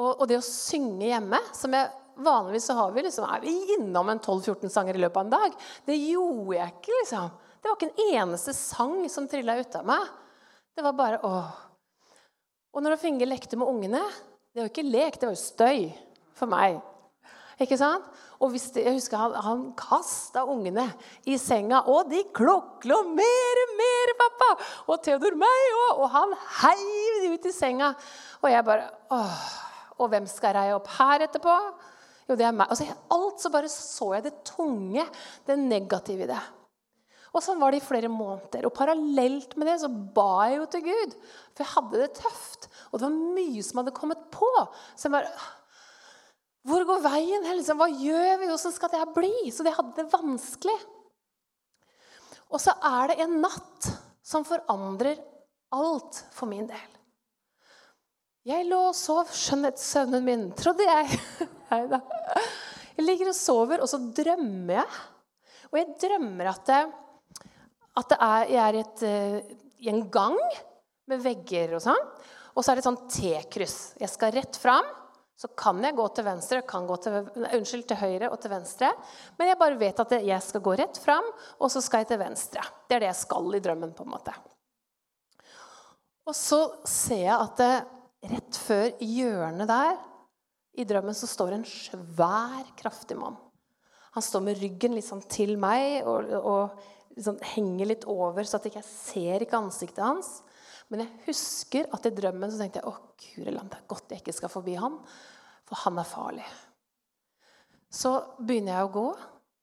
Og, 0.00 0.10
og 0.12 0.28
det 0.30 0.38
å 0.38 0.46
synge 0.46 1.10
hjemme 1.10 1.42
som 1.56 1.74
jeg 1.76 1.96
Vanligvis 2.20 2.66
så 2.68 2.74
har 2.76 2.90
vi 2.92 3.00
liksom, 3.06 3.24
er 3.24 3.40
vi 3.40 3.52
innom 3.78 4.10
en 4.12 4.18
12-14 4.20 4.68
sanger 4.68 4.98
i 4.98 5.00
løpet 5.00 5.16
av 5.16 5.22
en 5.24 5.30
dag. 5.32 5.54
Det 5.86 5.94
gjorde 5.96 6.56
jeg 6.58 6.72
ikke. 6.74 6.96
liksom. 6.98 7.30
Det 7.56 7.68
var 7.68 7.78
ikke 7.78 7.88
en 7.88 8.18
eneste 8.18 8.52
sang 8.56 8.96
som 9.08 9.28
trilla 9.30 9.54
ut 9.56 9.76
av 9.78 9.86
meg. 9.88 10.10
Det 10.76 10.84
var 10.84 10.98
bare 10.98 11.20
åh. 11.24 11.54
Og 12.76 12.84
når 12.84 12.98
Finge 13.00 13.24
lekte 13.24 13.56
med 13.56 13.70
ungene 13.70 14.02
Det 14.50 14.60
var 14.60 14.68
jo 14.68 14.72
ikke 14.74 14.84
lek, 14.90 15.16
det 15.16 15.30
var 15.30 15.32
jo 15.32 15.40
støy 15.40 15.80
for 16.36 16.50
meg. 16.50 16.76
Ikke 17.60 17.76
sant? 17.76 18.06
Og 18.40 18.54
hvis 18.54 18.70
det, 18.72 18.86
jeg 18.86 18.96
husker 18.96 19.20
Han, 19.20 19.34
han 19.44 19.64
kasta 19.76 20.46
ungene 20.48 20.86
i 21.28 21.36
senga, 21.40 21.82
og 21.92 22.08
de 22.08 22.22
klokla 22.36 23.02
mer 23.04 23.62
og 23.64 23.74
mer, 23.80 24.14
pappa! 24.20 24.50
Og 24.88 25.02
Theodor 25.04 25.36
meg 25.40 25.74
òg! 25.84 26.00
Og 26.00 26.06
han 26.14 26.32
heiv 26.62 27.18
de 27.24 27.34
ut 27.34 27.50
i 27.50 27.52
senga. 27.52 27.92
Og 28.40 28.48
jeg 28.52 28.64
bare 28.64 28.88
åh, 29.12 29.42
Og 30.00 30.08
hvem 30.08 30.28
skal 30.30 30.56
reie 30.56 30.72
opp 30.72 30.88
her 30.96 31.26
etterpå? 31.26 31.56
Jo, 32.30 32.38
det 32.38 32.46
er 32.46 32.56
meg. 32.56 32.70
Altså, 32.70 32.86
alt 33.12 33.42
så 33.42 33.50
bare 33.52 33.68
så 33.68 34.14
jeg 34.14 34.24
det 34.24 34.38
tunge, 34.48 35.04
det 35.44 35.58
negative 35.60 36.24
i 36.24 36.30
det. 36.30 36.40
Og 37.30 37.44
sånn 37.44 37.60
var 37.60 37.74
det 37.74 37.82
i 37.82 37.84
flere 37.84 38.08
måneder. 38.10 38.64
Og 38.66 38.74
parallelt 38.74 39.52
med 39.58 39.68
det 39.68 39.76
så 39.82 39.90
ba 39.90 40.48
jeg 40.48 40.56
jo 40.56 40.68
til 40.72 40.84
Gud. 40.88 41.16
For 41.52 41.62
jeg 41.62 41.72
hadde 41.74 42.00
det 42.00 42.10
tøft. 42.18 42.70
Og 42.90 42.98
det 42.98 43.06
var 43.06 43.34
mye 43.36 43.64
som 43.66 43.82
hadde 43.82 43.94
kommet 43.94 44.22
på. 44.34 44.48
Så 44.96 45.06
jeg 45.06 45.18
bare 45.18 45.34
hvor 46.68 46.84
går 46.84 47.02
veien? 47.04 47.46
Liksom? 47.56 47.80
Hva 47.80 47.88
gjør 47.88 48.40
vi? 48.40 48.48
Hvordan 48.50 48.74
skal 48.74 48.92
det 48.92 49.04
bli? 49.16 49.34
Så 49.54 49.64
de 49.64 49.72
hadde 49.72 49.96
det 49.96 50.10
vanskelig. 50.12 50.76
Og 52.50 52.60
så 52.60 52.74
er 52.84 53.12
det 53.12 53.20
en 53.24 53.38
natt 53.40 53.90
som 54.26 54.44
forandrer 54.46 55.20
alt 55.74 56.24
for 56.34 56.50
min 56.50 56.66
del. 56.68 56.88
Jeg 58.48 58.66
lå 58.68 58.80
og 58.88 58.96
sov 58.96 59.30
skjønnhetssøvnen 59.36 60.24
min, 60.24 60.46
trodde 60.56 60.84
jeg. 60.84 61.20
Nei 61.70 61.84
da. 61.90 62.00
Jeg 62.96 63.06
ligger 63.06 63.30
og 63.30 63.36
sover, 63.36 63.82
og 63.84 63.88
så 63.88 64.00
drømmer 64.00 64.80
jeg. 64.80 65.00
Og 65.70 65.78
jeg 65.78 65.92
drømmer 66.02 66.50
at, 66.50 66.62
det, 66.66 66.80
at 68.00 68.10
det 68.10 68.18
er, 68.26 68.46
jeg 68.50 68.62
er 68.64 68.78
et, 68.80 69.04
eh, 69.06 69.58
i 69.86 69.92
en 69.92 70.02
gang 70.12 70.38
med 71.08 71.22
vegger 71.22 71.76
og 71.78 71.84
sånn. 71.84 72.08
Og 72.56 72.64
så 72.64 72.72
er 72.72 72.78
det 72.78 72.82
et 72.82 72.88
sånn 72.88 73.04
T-kryss. 73.12 73.78
Jeg 74.00 74.12
skal 74.12 74.34
rett 74.34 74.58
fram 74.60 74.88
så 75.40 75.48
kan 75.56 75.78
jeg 75.80 75.96
gå 75.96 76.04
til 76.12 76.26
venstre, 76.26 76.60
kan 76.68 76.84
gå 76.88 76.96
til, 77.00 77.14
unnskyld, 77.40 77.86
til 77.88 77.96
høyre 77.96 78.28
og 78.28 78.36
til 78.42 78.52
venstre. 78.52 78.90
Men 79.38 79.48
jeg 79.48 79.58
bare 79.62 79.78
vet 79.80 80.02
at 80.02 80.12
jeg 80.20 80.44
skal 80.44 80.62
gå 80.66 80.74
rett 80.76 81.00
fram, 81.00 81.30
og 81.56 81.72
så 81.72 81.80
skal 81.80 82.02
jeg 82.02 82.10
til 82.10 82.20
venstre. 82.20 82.64
Det 82.84 82.98
er 82.98 83.06
det 83.06 83.08
jeg 83.08 83.20
skal 83.22 83.56
i 83.56 83.62
drømmen. 83.64 83.94
på 83.96 84.04
en 84.04 84.12
måte. 84.12 84.34
Og 86.28 86.36
så 86.36 86.60
ser 86.84 87.24
jeg 87.24 87.38
at 87.38 87.56
det, 87.56 87.72
rett 88.30 88.58
før 88.60 88.90
hjørnet 89.00 89.70
der 89.70 89.94
i 90.76 90.84
drømmen 90.84 91.16
så 91.16 91.24
står 91.26 91.56
en 91.56 91.64
svær, 91.64 92.66
kraftig 92.76 93.16
mann. 93.16 93.38
Han 94.12 94.24
står 94.26 94.44
med 94.44 94.60
ryggen 94.60 94.92
liksom 94.98 95.22
til 95.30 95.54
meg 95.62 96.04
og, 96.04 96.28
og 96.36 97.16
liksom 97.16 97.40
henger 97.54 97.88
litt 97.88 98.04
over, 98.04 98.44
så 98.44 98.58
at 98.58 98.68
jeg 98.68 98.74
ikke 98.74 98.88
ser 98.90 99.46
ikke 99.46 99.60
ansiktet 99.62 100.04
hans. 100.04 100.42
Men 100.90 101.04
jeg 101.04 101.24
husker 101.28 101.86
at 101.94 102.06
i 102.08 102.12
drømmen 102.14 102.50
så 102.50 102.58
tenkte 102.60 102.80
jeg 102.82 102.90
å 102.90 102.96
Guri 103.20 103.52
land, 103.54 103.70
det 103.70 103.78
er 103.78 103.90
godt 103.90 104.12
jeg 104.14 104.22
ikke 104.22 104.34
skal 104.34 104.50
forbi 104.50 104.74
han, 104.80 104.96
for 105.68 105.82
han 105.84 106.00
er 106.00 106.08
farlig. 106.08 106.46
Så 107.90 108.14
begynner 108.40 108.78
jeg 108.78 108.88
å 108.88 108.94
gå, 108.94 109.06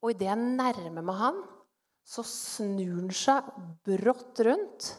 og 0.03 0.13
idet 0.13 0.29
jeg 0.29 0.51
nærmer 0.59 1.03
meg 1.03 1.17
han, 1.19 1.41
så 2.07 2.23
snur 2.27 3.01
han 3.01 3.11
seg 3.15 3.49
brått 3.87 4.39
rundt. 4.47 4.91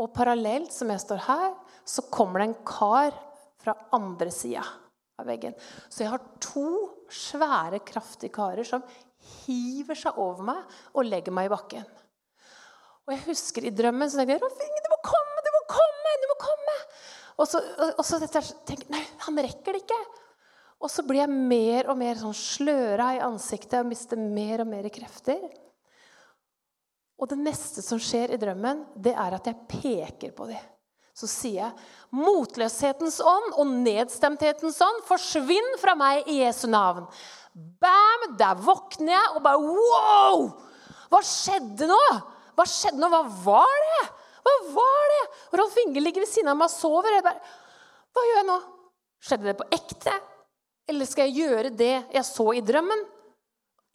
Og 0.00 0.14
parallelt 0.14 0.72
som 0.74 0.90
jeg 0.90 1.02
står 1.02 1.26
her, 1.26 1.50
så 1.84 2.06
kommer 2.14 2.40
det 2.40 2.46
en 2.48 2.56
kar 2.66 3.18
fra 3.60 3.74
andre 3.96 4.30
sida 4.32 4.62
av 5.20 5.28
veggen. 5.28 5.54
Så 5.90 6.04
jeg 6.04 6.12
har 6.14 6.24
to 6.42 6.68
svære, 7.12 7.82
kraftige 7.86 8.32
karer 8.34 8.66
som 8.66 8.86
hiver 9.44 9.98
seg 9.98 10.16
over 10.20 10.46
meg 10.46 10.78
og 10.94 11.10
legger 11.10 11.34
meg 11.36 11.50
i 11.50 11.52
bakken. 11.52 11.84
Og 13.04 13.12
jeg 13.12 13.26
husker 13.28 13.66
i 13.66 13.74
drømmen 13.76 14.08
så 14.08 14.20
tenkte 14.22 14.38
jeg, 14.38 14.44
Rolf 14.46 14.62
Inge, 14.64 14.84
du 14.84 14.90
må 14.94 15.00
komme, 15.04 15.44
du 15.44 15.52
må 15.52 15.66
komme! 15.74 15.94
du 16.24 16.30
må 16.30 16.36
komme. 16.40 16.76
Og 17.40 17.48
så, 17.50 17.60
og 17.96 18.04
så 18.06 18.20
tenker 18.22 18.84
jeg 18.84 18.92
nei, 18.92 19.02
han 19.26 19.40
rekker 19.42 19.74
det 19.74 19.82
ikke. 19.82 20.00
Og 20.84 20.90
så 20.92 21.04
blir 21.06 21.22
jeg 21.22 21.32
mer 21.32 21.88
og 21.90 21.98
mer 21.98 22.18
sånn 22.20 22.36
sløra 22.36 23.14
i 23.16 23.22
ansiktet 23.24 23.80
og 23.80 23.88
mister 23.88 24.20
mer 24.20 24.62
og 24.64 24.70
mer 24.70 24.90
krefter. 24.92 25.40
Og 27.14 27.30
det 27.30 27.38
neste 27.40 27.82
som 27.84 28.00
skjer 28.02 28.34
i 28.34 28.38
drømmen, 28.40 28.84
det 29.00 29.14
er 29.16 29.36
at 29.36 29.48
jeg 29.48 29.66
peker 29.70 30.34
på 30.36 30.48
dem. 30.50 30.70
Så 31.14 31.28
sier 31.30 31.60
jeg, 31.60 31.84
'Motløshetens 32.10 33.20
ånd 33.22 33.52
og 33.54 33.70
nedstemthetens 33.70 34.80
ånd, 34.82 35.04
forsvinn 35.06 35.76
fra 35.78 35.94
meg 35.94 36.26
i 36.26 36.40
Jesu 36.42 36.66
navn.' 36.66 37.06
Bam! 37.54 38.34
Der 38.34 38.58
våkner 38.58 39.14
jeg 39.14 39.36
og 39.36 39.42
bare 39.44 39.60
Wow! 39.62 40.48
Hva 41.06 41.20
skjedde 41.22 41.86
nå? 41.86 42.00
Hva 42.58 42.66
skjedde 42.66 42.98
nå? 42.98 43.10
Hva 43.12 43.22
var 43.44 43.84
det? 43.86 44.00
Hva 44.44 44.54
var 44.76 45.10
det? 45.14 45.24
Rolf 45.60 45.76
Inge 45.84 46.02
ligger 46.02 46.24
ved 46.24 46.30
siden 46.30 46.52
av 46.52 46.58
meg 46.60 46.68
og 46.68 46.74
sover. 46.74 47.16
Jeg 47.16 47.24
bare, 47.24 47.40
Hva 48.14 48.24
gjør 48.28 48.40
jeg 48.40 48.48
nå? 48.50 48.60
Skjedde 49.24 49.48
det 49.48 49.58
på 49.58 49.68
ekte? 49.72 50.14
Eller 50.92 51.08
skal 51.08 51.30
jeg 51.30 51.46
gjøre 51.48 51.72
det 51.72 51.94
jeg 52.12 52.24
så 52.28 52.50
i 52.52 52.62
drømmen? 52.64 53.06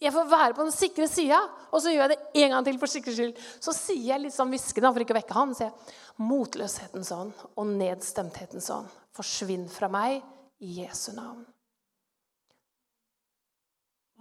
Jeg 0.00 0.14
får 0.14 0.30
være 0.32 0.56
på 0.56 0.64
den 0.64 0.72
sikre 0.72 1.06
sida, 1.12 1.38
og 1.68 1.82
så 1.84 1.92
gjør 1.92 2.06
jeg 2.06 2.12
det 2.14 2.42
en 2.42 2.54
gang 2.54 2.64
til 2.64 2.78
for 2.80 2.88
sikkerhets 2.88 3.18
skyld. 3.20 3.40
Så 3.60 3.74
sier 3.76 4.06
jeg 4.14 4.22
litt 4.22 4.34
sånn 4.34 4.48
hviskende 4.48 4.92
for 4.94 5.04
ikke 5.04 5.12
å 5.12 5.18
vekke 5.18 5.36
han, 5.36 5.52
sier 5.56 5.68
jeg, 5.68 5.96
motløshetens 6.24 7.10
ånd 7.12 7.42
og 7.52 7.74
nedstemthetens 7.74 8.70
ånd, 8.72 8.88
forsvinn 9.16 9.66
fra 9.68 9.90
meg 9.92 10.22
i 10.64 10.80
Jesu 10.80 11.12
navn. 11.12 11.44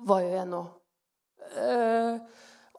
Hva 0.03 0.19
gjør 0.23 0.35
jeg 0.35 0.49
nå? 0.51 0.61
Uh, 1.55 2.19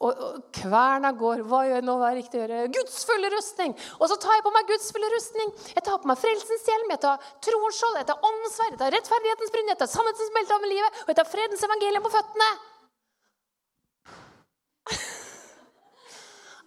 og, 0.00 0.20
kverna 0.56 1.10
går. 1.16 1.42
Hva 1.48 1.60
gjør 1.66 1.76
jeg 1.76 1.84
nå? 1.84 1.94
Hva 2.00 2.08
er 2.10 2.18
riktig 2.20 2.40
å 2.40 2.42
gjøre? 2.44 2.72
Guds 2.72 3.04
fulle 3.08 3.30
rustning! 3.34 3.74
Og 3.98 4.08
så 4.08 4.16
tar 4.22 4.38
jeg 4.38 4.46
på 4.46 4.54
meg 4.54 4.70
Guds 4.72 4.88
fulle 4.96 5.10
rustning. 5.12 5.52
Jeg 5.74 5.84
tar 5.86 6.00
på 6.00 6.10
meg 6.10 6.20
frelsens 6.22 6.66
hjelm, 6.72 6.88
jeg 6.94 7.02
tar 7.04 7.30
troens 7.44 7.80
skjold, 7.80 8.00
jeg 8.00 8.08
tar 8.08 8.28
åndens 8.30 8.56
sverd, 8.56 8.74
jeg 8.74 8.80
tar 8.80 8.94
rettferdighetens 8.96 9.54
brynje, 9.56 9.74
jeg 9.74 9.82
tar 9.84 9.92
sannhetens 9.94 10.34
belte 10.36 10.56
over 10.56 10.72
livet, 10.72 11.00
og 11.04 11.12
jeg 11.12 11.20
tar 11.20 11.32
fredens 11.36 11.66
evangelium 11.68 12.06
på 12.06 12.14
føttene. 12.16 12.50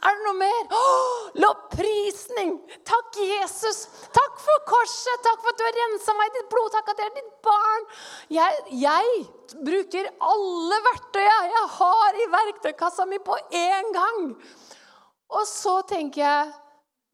Er 0.03 0.17
det 0.17 0.23
noe 0.25 0.35
mer? 0.35 0.63
Oh, 0.75 1.27
lovprisning! 1.39 2.57
Takk, 2.83 3.15
Jesus. 3.23 3.85
Takk 4.11 4.41
for 4.43 4.65
korset. 4.67 5.21
Takk 5.23 5.39
for 5.39 5.53
at 5.53 5.61
du 5.61 5.63
har 5.63 5.77
rensa 5.77 6.15
meg 6.17 6.27
i 6.27 6.33
ditt 6.37 6.49
blod. 6.51 6.73
Takk 6.73 6.91
at 6.91 6.99
jeg 6.99 7.07
er 7.07 7.15
ditt 7.21 7.29
barn. 7.45 7.85
Jeg, 8.35 8.57
jeg 8.81 9.23
bruker 9.63 10.09
alle 10.27 10.81
verktøy 10.89 11.23
jeg 11.23 11.63
har 11.77 12.12
verktøykassa 12.49 13.07
mi, 13.09 13.19
på 13.23 13.37
én 13.55 13.91
gang. 13.95 14.33
Og 15.33 15.47
så 15.49 15.79
tenker 15.89 16.23
jeg 16.23 16.51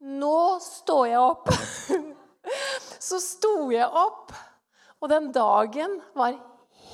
Nå 0.00 0.56
står 0.64 1.06
jeg 1.10 1.20
opp. 1.20 1.50
Så 3.08 3.18
sto 3.20 3.68
jeg 3.68 3.84
opp, 3.84 4.32
og 5.00 5.10
den 5.12 5.26
dagen 5.34 5.98
var 6.16 6.38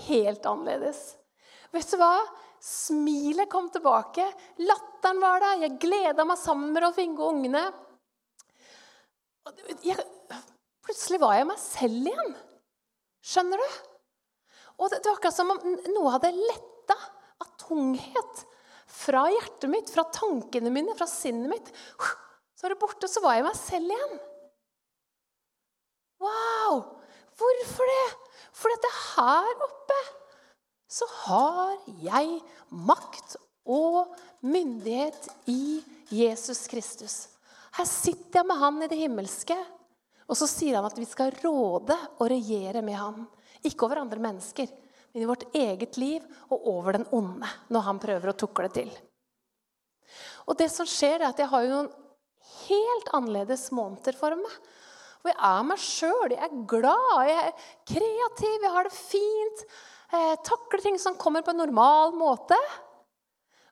helt 0.09 0.49
annerledes. 0.51 1.15
Vet 1.75 1.93
du 1.93 2.01
hva? 2.01 2.17
Smilet 2.63 3.51
kom 3.53 3.69
tilbake. 3.71 4.25
Latteren 4.59 5.21
var 5.23 5.43
der. 5.43 5.63
Jeg 5.67 5.79
gleda 5.83 6.27
meg 6.27 6.39
sammen 6.41 6.73
med 6.75 6.83
Rolf 6.83 6.99
Inge 7.03 7.23
og 7.23 7.37
ungene. 7.37 7.63
Jeg, 9.87 10.03
plutselig 10.83 11.21
var 11.23 11.37
jeg 11.39 11.49
meg 11.53 11.61
selv 11.63 12.11
igjen. 12.11 12.33
Skjønner 13.27 13.63
du? 13.63 13.77
Og 14.81 14.91
det, 14.91 14.99
det 14.99 15.13
var 15.13 15.21
akkurat 15.21 15.39
som 15.39 15.53
om 15.55 15.77
noe 15.95 16.15
hadde 16.17 16.35
letta 16.35 16.99
tunghet 17.67 18.45
fra 18.97 19.27
hjertet 19.31 19.69
mitt, 19.71 19.91
fra 19.93 20.07
tankene 20.15 20.73
mine, 20.73 20.95
fra 20.97 21.09
sinnet 21.11 21.51
mitt. 21.51 21.73
Så 22.57 22.67
var 22.67 22.75
det 22.75 22.81
borte, 22.81 23.11
så 23.11 23.21
var 23.25 23.37
jeg 23.37 23.47
meg 23.47 23.59
selv 23.59 23.93
igjen. 23.93 24.21
Wow! 26.25 26.79
Hvorfor 27.37 27.91
det? 27.91 28.07
Fordi 28.57 28.79
er 28.89 29.01
her 29.17 29.67
oppe 29.67 29.99
så 30.97 31.07
har 31.27 31.75
jeg 32.01 32.39
makt 32.71 33.37
og 33.67 34.15
myndighet 34.47 35.27
i 35.51 35.83
Jesus 36.15 36.67
Kristus. 36.71 37.17
Her 37.77 37.89
sitter 37.89 38.41
jeg 38.41 38.49
med 38.49 38.61
han 38.61 38.79
i 38.85 38.89
det 38.91 39.01
himmelske, 39.01 39.57
og 40.27 40.39
så 40.39 40.49
sier 40.51 40.79
han 40.79 40.87
at 40.89 40.99
vi 40.99 41.07
skal 41.09 41.35
råde 41.43 41.97
og 42.17 42.31
regjere 42.31 42.83
med 42.87 42.97
han. 42.97 43.27
Ikke 43.67 43.87
over 43.87 44.01
andre 44.01 44.23
mennesker, 44.23 44.71
men 44.71 44.86
i 45.17 45.27
vårt 45.29 45.47
eget 45.57 45.97
liv 46.01 46.25
og 46.51 46.67
over 46.71 46.99
den 46.99 47.07
onde 47.17 47.49
når 47.73 47.87
han 47.89 48.01
prøver 48.03 48.33
å 48.33 48.37
tukle 48.39 48.69
til. 48.73 48.91
Og 50.47 50.59
det 50.61 50.69
som 50.71 50.89
skjer, 50.89 51.21
er 51.21 51.31
at 51.31 51.41
jeg 51.41 51.51
har 51.51 51.65
jo 51.65 51.73
noen 51.75 51.93
helt 52.69 53.09
annerledes 53.17 53.69
måneder 53.75 54.17
for 54.19 54.37
meg. 54.39 54.59
Og 55.25 55.31
jeg 55.33 55.39
er 55.49 55.65
meg 55.67 55.83
sjøl. 55.83 56.35
Jeg 56.37 56.43
er 56.47 56.59
glad, 56.71 57.15
jeg 57.27 57.39
er 57.43 57.71
kreativ, 57.91 58.59
jeg 58.63 58.75
har 58.77 58.87
det 58.87 58.95
fint 58.95 59.65
Jeg 60.15 60.37
takler 60.47 60.85
ting 60.85 61.01
som 61.03 61.17
kommer 61.19 61.43
på 61.43 61.51
en 61.51 61.65
normal 61.65 62.15
måte. 62.15 62.59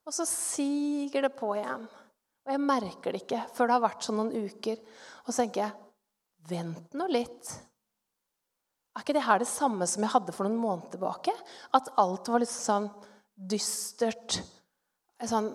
Og 0.04 0.12
så 0.16 0.26
siger 0.28 1.28
det 1.28 1.37
på 1.38 1.52
igjen. 1.54 1.87
Og 2.44 2.52
jeg 2.52 2.61
merker 2.61 3.14
det 3.14 3.22
ikke 3.22 3.44
før 3.54 3.70
det 3.70 3.76
har 3.76 3.85
vært 3.87 4.04
sånn 4.04 4.18
noen 4.18 4.48
uker. 4.50 4.83
Og 5.24 5.30
så 5.30 5.44
tenker 5.44 5.66
jeg 5.66 5.80
Vent 6.44 6.92
nå 6.98 7.07
litt. 7.09 7.54
Er 8.94 9.02
ikke 9.02 9.16
det 9.16 9.24
her 9.26 9.42
det 9.42 9.50
samme 9.50 9.87
som 9.90 10.04
jeg 10.04 10.12
hadde 10.12 10.33
for 10.35 10.46
noen 10.46 10.61
måneder 10.61 10.94
tilbake? 10.94 11.35
At 11.74 11.90
alt 11.98 12.30
var 12.30 12.42
litt 12.42 12.52
sånn 12.52 12.87
dystert. 13.35 14.38
Sånn 15.24 15.50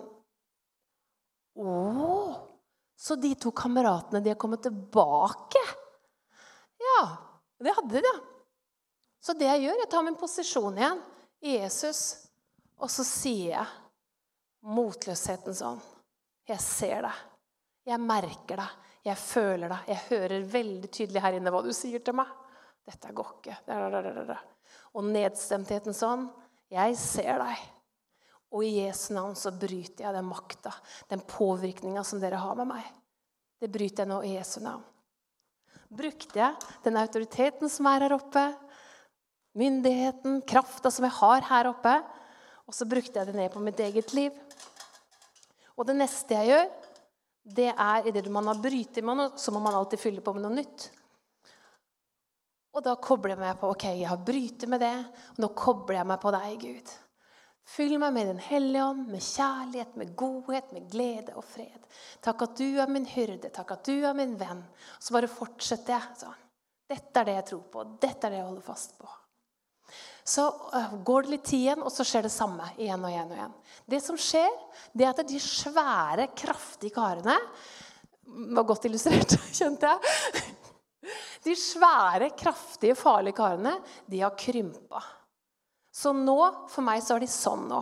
Å! 1.60 1.76
Så 3.00 3.16
de 3.16 3.32
to 3.40 3.52
kameratene, 3.56 4.20
de 4.20 4.32
har 4.34 4.40
kommet 4.40 4.60
tilbake? 4.66 5.60
Ja, 6.80 7.00
det 7.64 7.72
hadde 7.78 8.02
de. 8.04 8.12
Så 9.24 9.32
det 9.36 9.48
jeg 9.48 9.64
gjør, 9.64 9.78
jeg 9.80 9.90
tar 9.92 10.04
min 10.04 10.18
posisjon 10.20 10.76
igjen 10.76 11.00
i 11.44 11.56
Jesus, 11.56 12.02
og 12.80 12.92
så 12.92 13.04
sier 13.04 13.54
jeg 13.54 13.66
motløshetens 14.68 15.62
ånd. 15.64 15.80
Jeg 16.48 16.60
ser 16.64 17.06
deg. 17.06 17.24
Jeg 17.88 18.04
merker 18.04 18.60
deg. 18.60 18.76
Jeg 19.08 19.16
føler 19.16 19.72
deg. 19.72 19.88
Jeg 19.88 20.06
hører 20.10 20.48
veldig 20.52 20.92
tydelig 20.92 21.24
her 21.24 21.38
inne 21.38 21.52
hva 21.52 21.62
du 21.64 21.72
sier 21.76 22.04
til 22.04 22.16
meg. 22.20 22.28
Dette 22.90 23.12
går 23.14 23.34
ikke. 23.38 23.56
Og 24.98 25.06
nedstemtheten 25.06 25.94
sånn 25.96 26.26
Jeg 26.70 26.96
ser 26.98 27.38
deg. 27.42 27.66
Og 28.50 28.66
i 28.66 28.80
Jesu 28.80 29.12
navn 29.14 29.36
så 29.38 29.52
bryter 29.54 30.04
jeg 30.08 30.14
den 30.14 30.26
makta, 30.26 30.72
den 31.10 31.22
påvirkninga 31.22 32.02
som 32.06 32.18
dere 32.22 32.40
har 32.42 32.56
med 32.58 32.72
meg. 32.72 32.86
Det 33.62 33.70
bryter 33.70 34.02
jeg 34.02 34.10
nå 34.10 34.18
i 34.26 34.32
Jesu 34.34 34.58
navn. 34.64 34.82
Brukte 35.90 36.38
jeg 36.38 36.70
den 36.84 36.98
autoriteten 36.98 37.70
som 37.70 37.86
er 37.90 38.06
her 38.06 38.14
oppe, 38.14 38.42
myndigheten, 39.58 40.40
krafta 40.46 40.90
som 40.94 41.06
jeg 41.06 41.16
har 41.18 41.46
her 41.50 41.70
oppe. 41.70 41.94
Og 42.70 42.74
så 42.74 42.86
brukte 42.86 43.18
jeg 43.18 43.30
det 43.30 43.38
ned 43.38 43.50
på 43.54 43.62
mitt 43.62 43.80
eget 43.82 44.14
liv. 44.14 44.34
Og 45.74 45.86
det 45.86 45.96
neste 45.98 46.38
jeg 46.38 46.50
gjør, 46.50 46.70
det 47.50 47.70
er 47.72 48.06
idet 48.06 48.30
man 48.30 48.50
har 48.50 48.58
brytet 48.62 49.02
med 49.06 49.18
noe, 49.18 49.38
så 49.40 49.54
må 49.54 49.62
man 49.62 49.74
alltid 49.78 50.02
fylle 50.02 50.22
på 50.22 50.34
med 50.36 50.44
noe 50.44 50.58
nytt. 50.58 50.90
Og 52.70 52.84
da 52.86 52.94
kobler 53.02 53.34
jeg 53.34 53.42
meg 53.42 53.60
på 53.60 53.70
ok, 53.72 53.86
jeg 53.98 54.08
har 54.08 54.26
brytet 54.26 54.68
med 54.70 54.82
det, 54.82 54.96
og 55.34 55.40
nå 55.42 55.48
kobler 55.58 56.00
jeg 56.00 56.08
meg 56.10 56.20
på 56.22 56.32
deg, 56.34 56.58
Gud. 56.62 56.92
Fyll 57.70 57.96
meg 58.02 58.14
med 58.14 58.30
Den 58.30 58.42
hellige 58.42 58.84
ånd, 58.84 59.06
med 59.10 59.22
kjærlighet, 59.22 59.96
med 59.98 60.12
godhet, 60.18 60.70
med 60.74 60.86
glede 60.90 61.34
og 61.38 61.44
fred. 61.46 61.88
Takk 62.22 62.46
at 62.46 62.58
du 62.58 62.66
er 62.82 62.90
min 62.90 63.06
hyrde, 63.06 63.50
takk 63.54 63.74
at 63.76 63.86
du 63.86 64.06
er 64.06 64.14
min 64.16 64.36
venn. 64.38 64.62
Så 64.98 65.14
bare 65.14 65.30
fortsetter 65.30 65.96
jeg 65.96 66.22
sånn. 66.24 66.38
Dette 66.90 67.20
er 67.20 67.28
det 67.28 67.36
jeg 67.36 67.48
tror 67.52 67.66
på, 67.70 67.84
dette 68.02 68.26
er 68.26 68.34
det 68.34 68.40
jeg 68.40 68.48
holder 68.48 68.66
fast 68.66 68.96
på. 68.98 69.10
Så 70.26 70.46
øh, 70.74 70.96
går 71.06 71.26
det 71.26 71.32
litt 71.34 71.44
tid 71.46 71.62
igjen, 71.64 71.84
og 71.86 71.92
så 71.94 72.06
skjer 72.06 72.26
det 72.26 72.32
samme 72.34 72.66
igjen 72.76 73.04
og 73.06 73.10
igjen. 73.10 73.30
og 73.30 73.38
igjen. 73.38 73.54
Det 73.94 74.00
som 74.02 74.18
skjer, 74.18 74.50
det 74.94 75.06
er 75.06 75.14
at 75.14 75.22
de 75.26 75.42
svære, 75.42 76.28
kraftige 76.38 76.94
karene 76.94 77.36
var 78.54 78.66
godt 78.66 78.86
illustrert, 78.90 79.34
kjente 79.58 79.90
jeg. 79.90 80.50
De 81.44 81.54
svære, 81.56 82.30
kraftige, 82.36 82.96
farlige 82.98 83.38
karene 83.38 83.72
de 84.10 84.20
har 84.20 84.36
krympa. 84.38 85.00
Så 85.90 86.12
nå, 86.14 86.38
for 86.70 86.86
meg, 86.86 87.02
så 87.02 87.16
er 87.16 87.24
de 87.24 87.30
sånn 87.30 87.64
nå. 87.70 87.80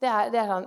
Det 0.00 0.10
er, 0.10 0.28
det 0.30 0.42
er 0.42 0.50
sånn 0.52 0.66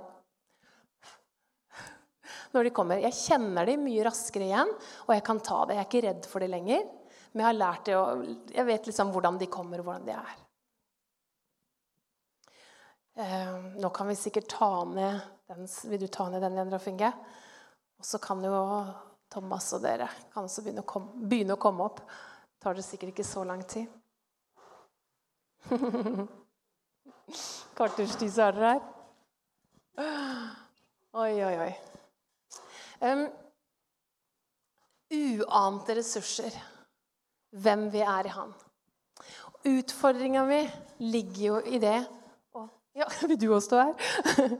Når 2.49 2.65
de 2.65 2.71
kommer. 2.73 2.97
Jeg 3.03 3.13
kjenner 3.13 3.69
de 3.69 3.75
mye 3.77 4.03
raskere 4.07 4.47
igjen, 4.47 4.71
og 5.05 5.11
jeg 5.13 5.23
kan 5.27 5.41
ta 5.45 5.61
det. 5.69 5.77
Jeg 5.77 5.83
er 5.83 5.89
ikke 5.89 6.05
redd 6.07 6.29
for 6.31 6.41
det 6.41 6.49
lenger. 6.49 6.87
Men 7.29 7.43
jeg 7.43 7.49
har 7.51 7.59
lært 7.59 7.83
det, 7.85 7.97
og 7.97 8.53
jeg 8.55 8.65
vet 8.65 8.87
liksom 8.89 9.11
hvordan 9.13 9.37
de 9.37 9.47
kommer, 9.53 9.81
og 9.81 9.85
hvordan 9.85 10.07
de 10.07 10.15
er. 10.17 10.39
Eh, 13.19 13.53
nå 13.77 13.91
kan 13.93 14.09
vi 14.09 14.15
sikkert 14.17 14.49
ta 14.49 14.71
ned 14.87 15.19
den, 15.51 15.67
Vil 15.91 15.99
du 15.99 16.07
ta 16.07 16.29
ned 16.29 16.41
den, 16.41 16.55
Lendra 16.55 16.79
Finge? 16.81 17.11
Og 17.99 18.07
så 18.07 18.17
kan 18.23 18.41
jo 18.41 18.55
Thomas 19.29 19.73
og 19.77 19.83
dere 19.83 20.07
kan 20.33 20.43
også 20.47 20.63
begynne 20.65 20.81
å 20.81 20.89
komme, 20.89 21.27
begynne 21.29 21.55
å 21.55 21.61
komme 21.61 21.85
opp. 21.85 21.99
Det 22.01 22.63
tar 22.63 22.77
det 22.77 22.85
sikkert 22.85 23.13
ikke 23.13 23.27
så 23.27 23.43
lang 23.47 23.61
tid. 23.69 23.87
Kvarters 27.77 28.15
tid, 28.17 28.31
så 28.33 28.47
er 28.47 28.57
dere 28.57 28.71
her. 28.73 28.81
Oi, 31.19 31.33
oi, 31.43 31.55
oi. 31.67 31.73
Um, 32.99 33.27
uante 35.09 35.95
ressurser. 35.95 36.57
Hvem 37.49 37.91
vi 37.93 38.01
er 38.05 38.29
i 38.29 38.33
Han. 38.33 38.53
Utfordringa 39.69 40.43
mi 40.45 40.59
ligger 40.99 41.41
jo 41.43 41.55
i 41.67 41.79
det 41.81 41.97
Å, 42.55 42.61
ja, 42.95 43.07
vil 43.27 43.39
du 43.41 43.49
også 43.49 43.65
stå 43.67 43.79
her? 43.81 43.93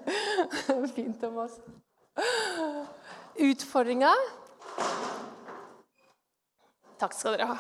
Fint, 0.96 1.22
Thomas. 1.22 1.56
Utfordringa 3.40 4.12
Takk 7.00 7.16
skal 7.16 7.38
dere 7.38 7.52
ha. 7.54 7.60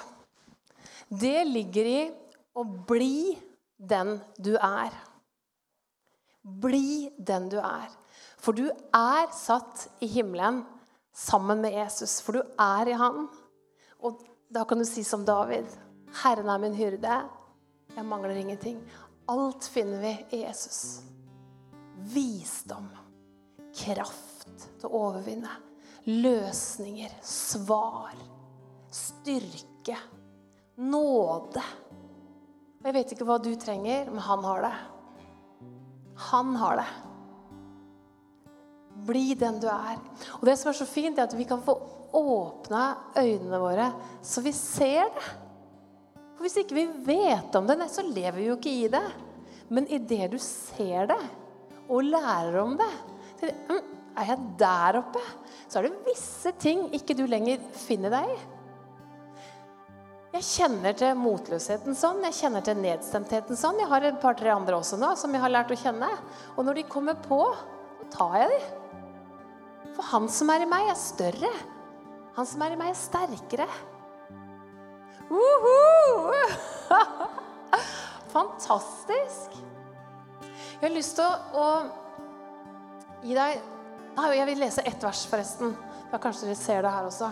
Det 1.09 1.45
ligger 1.47 1.87
i 1.87 1.99
å 2.59 2.63
bli 2.63 3.37
den 3.79 4.17
du 4.37 4.55
er. 4.57 4.93
Bli 6.41 7.09
den 7.17 7.47
du 7.51 7.57
er. 7.61 7.87
For 8.39 8.55
du 8.55 8.67
er 8.67 9.29
satt 9.35 9.87
i 10.03 10.09
himmelen 10.11 10.63
sammen 11.15 11.61
med 11.63 11.75
Jesus, 11.75 12.19
for 12.23 12.39
du 12.39 12.55
er 12.59 12.91
i 12.91 12.97
Han. 12.99 13.27
Og 14.03 14.23
da 14.51 14.63
kan 14.67 14.79
du 14.79 14.87
si 14.87 15.03
som 15.03 15.25
David.: 15.27 15.67
Herren 16.23 16.49
er 16.49 16.61
min 16.61 16.75
hyrde, 16.75 17.21
jeg 17.95 18.05
mangler 18.05 18.37
ingenting. 18.39 18.79
Alt 19.29 19.67
finner 19.69 20.01
vi 20.01 20.13
i 20.37 20.43
Jesus. 20.43 21.01
Visdom, 22.13 22.87
kraft 23.75 24.47
til 24.79 24.87
å 24.87 25.03
overvinne, 25.09 25.51
løsninger, 26.07 27.11
svar, 27.25 28.15
styrke, 28.91 29.97
nåde. 30.79 31.63
Jeg 32.79 32.95
vet 32.95 33.11
ikke 33.13 33.27
hva 33.27 33.37
du 33.43 33.51
trenger, 33.59 34.07
men 34.11 34.23
han 34.23 34.43
har 34.47 34.63
det. 34.63 34.73
Han 36.29 36.55
har 36.59 36.79
det. 36.79 36.89
Bli 39.09 39.33
den 39.39 39.59
du 39.59 39.67
er. 39.71 39.99
Og 40.39 40.47
det 40.47 40.55
som 40.59 40.71
er 40.71 40.79
så 40.79 40.87
fint, 40.87 41.19
er 41.19 41.27
at 41.27 41.35
vi 41.37 41.47
kan 41.47 41.63
få 41.63 41.75
åpna 42.15 43.13
øynene 43.19 43.59
våre 43.61 43.91
så 44.25 44.41
vi 44.41 44.53
ser 44.55 45.11
det. 45.13 45.27
For 46.35 46.45
Hvis 46.45 46.57
ikke 46.61 46.77
vi 46.77 46.85
vet 47.05 47.55
om 47.59 47.67
det, 47.67 47.77
så 47.91 48.05
lever 48.05 48.37
vi 48.39 48.47
jo 48.47 48.55
ikke 48.57 48.75
i 48.85 48.87
det. 48.91 49.05
Men 49.69 49.87
idet 49.91 50.31
du 50.31 50.39
ser 50.41 51.11
det 51.11 51.19
og 51.89 52.05
lærer 52.05 52.57
om 52.61 52.77
det 52.79 52.89
«Hm, 53.41 53.83
Er 54.19 54.25
jeg 54.33 54.39
der 54.59 54.97
oppe? 54.99 55.21
Så 55.69 55.79
er 55.79 55.85
det 55.85 56.05
visse 56.07 56.51
ting 56.57 56.87
ikke 56.97 57.13
du 57.17 57.27
lenger 57.29 57.61
finner 57.77 58.13
deg 58.13 58.31
i. 58.33 58.37
Jeg 60.29 60.45
kjenner 60.45 60.93
til 60.97 61.17
motløsheten 61.17 61.95
sånn, 61.97 62.21
jeg 62.27 62.37
kjenner 62.37 62.65
til 62.65 62.77
nedstemtheten 62.77 63.57
sånn. 63.57 63.79
Jeg 63.81 63.89
har 63.89 64.05
et 64.05 64.19
par-tre 64.21 64.51
andre 64.53 64.77
også 64.77 64.97
nå 65.01 65.15
som 65.17 65.33
jeg 65.33 65.41
har 65.41 65.53
lært 65.53 65.73
å 65.73 65.77
kjenne. 65.77 66.09
Og 66.55 66.65
når 66.65 66.81
de 66.81 66.89
kommer 66.89 67.17
på, 67.21 67.39
så 68.01 68.09
tar 68.13 68.35
jeg 68.43 68.51
de. 68.53 68.59
For 69.97 70.09
han 70.11 70.29
som 70.33 70.51
er 70.53 70.65
i 70.65 70.69
meg, 70.69 70.89
er 70.89 70.99
større. 71.01 71.49
Han 72.37 72.49
som 72.49 72.61
er 72.65 72.75
i 72.75 72.77
meg, 72.79 72.93
er 72.93 72.99
sterkere. 73.01 73.69
Uhu! 75.29 76.29
Fantastisk. 78.35 79.57
Jeg 80.45 80.85
har 80.85 80.93
lyst 80.93 81.17
til 81.17 81.25
å, 81.25 81.65
å 81.65 83.25
gi 83.25 83.33
deg 83.37 83.78
Jeg 84.19 84.47
vil 84.49 84.59
lese 84.59 84.83
ett 84.87 85.03
vers, 85.03 85.25
forresten. 85.29 85.75
Da 86.11 86.19
kanskje 86.21 86.49
dere 86.49 86.59
ser 86.59 86.83
det 86.83 86.91
her 86.91 87.07
også. 87.07 87.29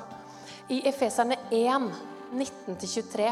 I 0.71 0.81
Efeserne 0.87 1.37
1 1.51 1.89
19-23. 2.31 3.31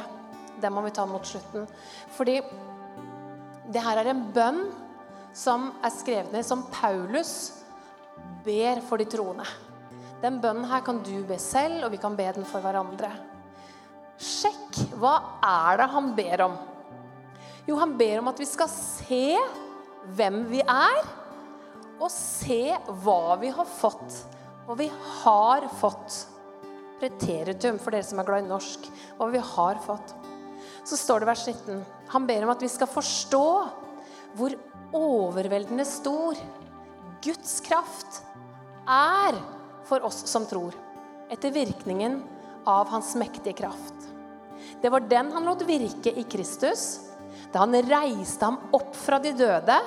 Det 0.61 0.71
må 0.71 0.83
vi 0.85 0.93
ta 0.95 1.05
mot 1.07 1.25
slutten. 1.27 1.67
Fordi 2.15 2.39
det 3.71 3.83
her 3.83 4.01
er 4.01 4.11
en 4.11 4.25
bønn 4.35 4.61
som 5.35 5.69
er 5.83 5.93
skrevet 5.93 6.31
ned 6.33 6.45
som 6.47 6.63
Paulus 6.71 7.51
ber 8.45 8.81
for 8.87 9.01
de 9.01 9.07
troende. 9.09 9.47
Den 10.23 10.39
bønnen 10.41 10.67
her 10.69 10.83
kan 10.85 11.01
du 11.03 11.17
be 11.27 11.37
selv, 11.41 11.83
og 11.85 11.91
vi 11.91 11.99
kan 12.01 12.15
be 12.15 12.27
den 12.37 12.47
for 12.47 12.63
hverandre. 12.63 13.11
Sjekk 14.15 14.95
hva 14.95 15.17
er 15.43 15.81
det 15.81 15.91
han 15.91 16.13
ber 16.15 16.45
om. 16.47 16.55
Jo, 17.67 17.75
han 17.81 17.95
ber 17.99 18.21
om 18.21 18.31
at 18.31 18.39
vi 18.39 18.47
skal 18.47 18.71
se 18.71 19.35
hvem 20.15 20.43
vi 20.51 20.61
er, 20.61 21.01
og 21.99 22.11
se 22.11 22.75
hva 23.03 23.35
vi 23.41 23.51
har 23.55 23.67
fått. 23.69 24.21
Og 24.65 24.79
vi 24.79 24.87
har 24.89 25.67
fått 25.79 26.25
preteritum, 26.99 27.77
for 27.81 27.93
dere 27.93 28.07
som 28.07 28.21
er 28.21 28.27
glad 28.27 28.45
i 28.45 28.49
norsk, 28.49 28.87
hva 29.17 29.29
vi 29.33 29.41
har 29.53 29.81
fått. 29.83 30.15
Så 30.85 30.97
står 30.99 31.21
det 31.21 31.29
vers 31.29 31.45
19. 31.47 31.83
Han 32.13 32.27
ber 32.29 32.45
om 32.45 32.53
at 32.53 32.63
vi 32.63 32.69
skal 32.71 32.89
forstå 32.89 33.47
hvor 34.35 34.55
overveldende 34.95 35.85
stor 35.87 36.37
Guds 37.25 37.57
kraft 37.65 38.21
er 38.89 39.37
for 39.85 40.05
oss 40.05 40.23
som 40.29 40.45
tror, 40.49 40.75
etter 41.31 41.53
virkningen 41.53 42.19
av 42.69 42.89
hans 42.93 43.13
mektige 43.17 43.57
kraft. 43.63 43.93
Det 44.81 44.91
var 44.93 45.05
den 45.09 45.31
han 45.33 45.45
lot 45.45 45.63
virke 45.65 46.13
i 46.13 46.25
Kristus 46.29 47.05
da 47.53 47.63
han 47.63 47.77
reiste 47.87 48.45
ham 48.45 48.57
opp 48.75 48.95
fra 48.97 49.19
de 49.21 49.31
døde 49.37 49.77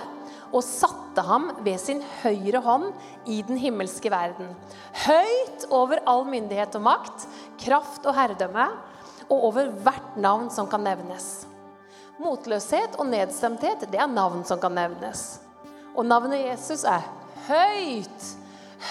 og 0.53 0.65
satte 0.65 1.23
ham 1.27 1.51
ved 1.65 1.77
sin 1.83 2.01
høyre 2.23 2.61
hånd 2.65 2.93
i 3.29 3.41
den 3.47 3.59
himmelske 3.61 4.11
verden. 4.13 4.55
Høyt 5.05 5.67
over 5.75 6.01
all 6.09 6.25
myndighet 6.29 6.77
og 6.79 6.85
makt, 6.87 7.27
kraft 7.61 8.07
og 8.09 8.17
herredømme, 8.17 8.69
og 9.29 9.45
over 9.51 9.69
hvert 9.85 10.17
navn 10.17 10.49
som 10.53 10.69
kan 10.71 10.85
nevnes. 10.87 11.45
Motløshet 12.19 12.97
og 12.99 13.11
nedstemthet, 13.11 13.85
det 13.93 14.01
er 14.01 14.11
navn 14.11 14.41
som 14.49 14.61
kan 14.61 14.75
nevnes. 14.75 15.39
Og 15.95 16.07
navnet 16.07 16.47
Jesus 16.47 16.87
er 16.89 17.05
høyt, 17.49 18.33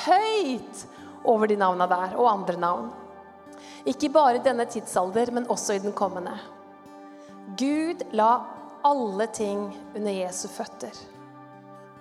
høyt 0.06 0.86
over 1.28 1.50
de 1.50 1.58
navna 1.60 1.90
der, 1.90 2.16
og 2.20 2.30
andre 2.32 2.60
navn. 2.62 2.88
Ikke 3.88 4.12
bare 4.14 4.38
i 4.38 4.46
denne 4.46 4.68
tidsalder, 4.70 5.34
men 5.34 5.50
også 5.50 5.76
i 5.76 5.84
den 5.84 5.96
kommende. 5.96 6.38
Gud 7.58 8.04
la 8.14 8.32
alle 8.86 9.28
ting 9.34 9.70
under 9.96 10.12
Jesu 10.14 10.48
føtter 10.52 11.17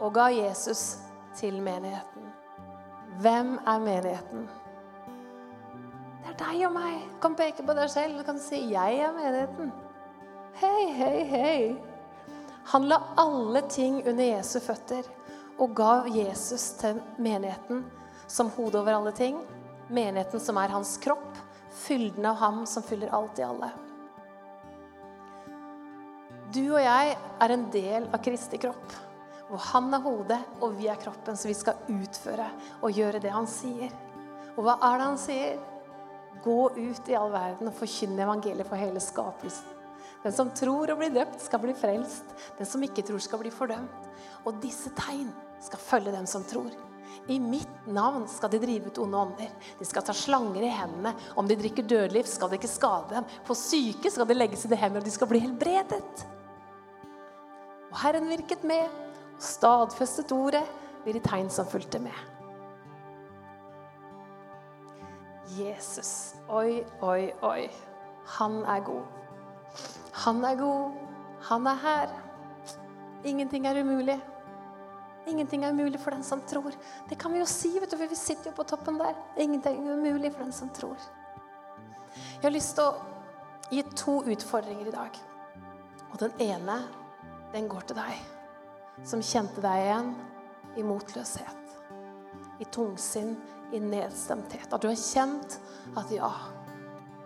og 0.01 0.13
ga 0.15 0.29
Jesus 0.33 0.99
til 1.37 1.61
menigheten. 1.63 2.31
Hvem 3.21 3.57
er 3.67 3.81
menigheten? 3.81 4.47
Det 6.23 6.33
er 6.33 6.39
deg 6.41 6.65
og 6.69 6.73
meg. 6.75 7.03
Du 7.15 7.21
kan 7.23 7.37
peke 7.39 7.65
på 7.65 7.77
deg 7.77 7.91
selv 7.91 8.19
Du 8.19 8.25
kan 8.25 8.39
si 8.39 8.57
'Jeg 8.73 8.99
er 9.01 9.13
menigheten'. 9.13 9.73
Hei, 10.55 10.93
hei, 10.93 11.25
hei. 11.25 11.77
Han 12.73 12.89
la 12.89 12.99
alle 13.17 13.61
ting 13.69 14.03
under 14.09 14.25
Jesu 14.25 14.61
føtter 14.61 15.05
og 15.59 15.75
gav 15.75 16.09
Jesus 16.09 16.71
til 16.81 17.01
menigheten 17.19 17.85
som 18.27 18.51
hode 18.51 18.81
over 18.81 18.93
alle 18.93 19.13
ting. 19.13 19.39
Menigheten 19.89 20.41
som 20.41 20.57
er 20.57 20.69
hans 20.69 20.97
kropp, 20.97 21.37
fylden 21.71 22.27
av 22.27 22.35
ham 22.35 22.67
som 22.67 22.83
fyller 22.83 23.13
alt 23.15 23.39
i 23.39 23.43
alle. 23.43 23.71
Du 26.55 26.63
og 26.73 26.81
jeg 26.81 27.17
er 27.41 27.53
en 27.53 27.71
del 27.71 28.09
av 28.13 28.23
Kristi 28.25 28.59
kropp. 28.59 28.97
Hvor 29.47 29.63
han 29.71 29.95
er 29.95 30.03
hodet, 30.03 30.41
og 30.61 30.75
vi 30.79 30.89
er 30.91 30.99
kroppen, 30.99 31.39
så 31.39 31.49
vi 31.49 31.55
skal 31.55 31.79
utføre 31.93 32.49
og 32.81 32.97
gjøre 32.97 33.23
det 33.23 33.31
han 33.31 33.47
sier. 33.51 33.93
Og 34.57 34.65
hva 34.67 34.79
er 34.89 34.99
det 34.99 35.07
han 35.07 35.21
sier? 35.21 35.59
Gå 36.43 36.61
ut 36.77 37.11
i 37.11 37.17
all 37.19 37.31
verden 37.33 37.71
og 37.71 37.79
forkynne 37.79 38.25
evangeliet 38.25 38.69
for 38.69 38.81
hele 38.81 39.03
skapelsen. 39.03 39.73
Den 40.25 40.35
som 40.35 40.51
tror 40.57 40.91
og 40.91 40.99
blir 40.99 41.13
døpt, 41.15 41.39
skal 41.45 41.63
bli 41.63 41.75
frelst. 41.77 42.33
Den 42.59 42.67
som 42.67 42.83
ikke 42.83 43.05
tror, 43.07 43.23
skal 43.23 43.39
bli 43.39 43.53
fordømt. 43.55 44.11
Og 44.49 44.59
disse 44.63 44.91
tegn 44.99 45.29
skal 45.63 45.83
følge 45.83 46.15
dem 46.15 46.27
som 46.27 46.43
tror. 46.49 46.73
I 47.31 47.39
mitt 47.43 47.87
navn 47.87 48.27
skal 48.31 48.51
de 48.51 48.61
drive 48.63 48.91
ut 48.91 48.99
onde 49.03 49.19
ånder. 49.19 49.53
De 49.79 49.87
skal 49.87 50.05
ta 50.07 50.15
slanger 50.15 50.67
i 50.67 50.73
hendene. 50.75 51.15
Om 51.39 51.47
de 51.47 51.59
drikker 51.59 51.87
dødeliv, 51.87 52.27
skal 52.31 52.51
det 52.51 52.59
ikke 52.61 52.73
skade 52.75 53.15
dem. 53.15 53.31
På 53.47 53.55
syke 53.59 54.11
skal 54.11 54.27
de 54.27 54.37
legges 54.37 54.67
i 54.67 54.71
de 54.71 54.79
hendene, 54.79 55.03
og 55.03 55.07
de 55.07 55.15
skal 55.15 55.31
bli 55.31 55.43
helbredet. 55.43 56.27
Og 57.91 57.99
Herren 58.03 58.27
virket 58.31 58.67
med 58.67 59.06
stadfestet 59.39 60.33
ordet 60.33 60.65
ved 61.05 61.15
de 61.15 61.23
tegn 61.25 61.51
som 61.51 61.67
fulgte 61.69 62.01
med. 62.03 62.15
Jesus. 65.57 66.35
Oi, 66.49 66.85
oi, 67.03 67.31
oi. 67.43 67.69
Han 68.39 68.63
er 68.67 68.81
god. 68.85 69.03
Han 70.25 70.45
er 70.45 70.57
god. 70.59 70.97
Han 71.49 71.67
er 71.67 71.83
her. 71.83 72.15
Ingenting 73.25 73.67
er 73.67 73.81
umulig. 73.81 74.19
Ingenting 75.27 75.65
er 75.65 75.75
umulig 75.75 76.01
for 76.01 76.11
den 76.11 76.23
som 76.23 76.41
tror. 76.47 76.75
Det 77.09 77.19
kan 77.19 77.33
vi 77.33 77.39
jo 77.39 77.47
si, 77.47 77.79
vet 77.79 77.91
du, 77.91 77.97
for 77.97 78.11
vi 78.11 78.19
sitter 78.19 78.51
jo 78.51 78.57
på 78.57 78.67
toppen 78.67 78.99
der. 78.99 79.15
Ingenting 79.37 79.87
er 79.87 79.99
umulig 79.99 80.33
for 80.33 80.43
den 80.45 80.53
som 80.53 80.71
tror. 80.75 80.97
Jeg 82.17 82.43
har 82.43 82.55
lyst 82.55 82.77
til 82.79 82.87
å 82.87 83.71
gi 83.71 83.83
to 83.99 84.21
utfordringer 84.23 84.87
i 84.87 84.95
dag. 84.95 85.21
Og 86.13 86.19
den 86.23 86.41
ene, 86.41 86.81
den 87.53 87.69
går 87.69 87.87
til 87.87 87.99
deg 87.99 88.36
som 89.05 89.23
kjente 89.25 89.61
deg 89.65 89.83
igjen 89.83 90.13
i 90.77 90.85
motløshet, 90.87 91.77
i 92.61 92.69
tungsinn, 92.73 93.35
i 93.75 93.81
nedstemthet. 93.83 94.71
At 94.73 94.83
du 94.83 94.89
har 94.89 95.01
kjent 95.01 95.59
at 95.99 96.13
ja, 96.15 96.31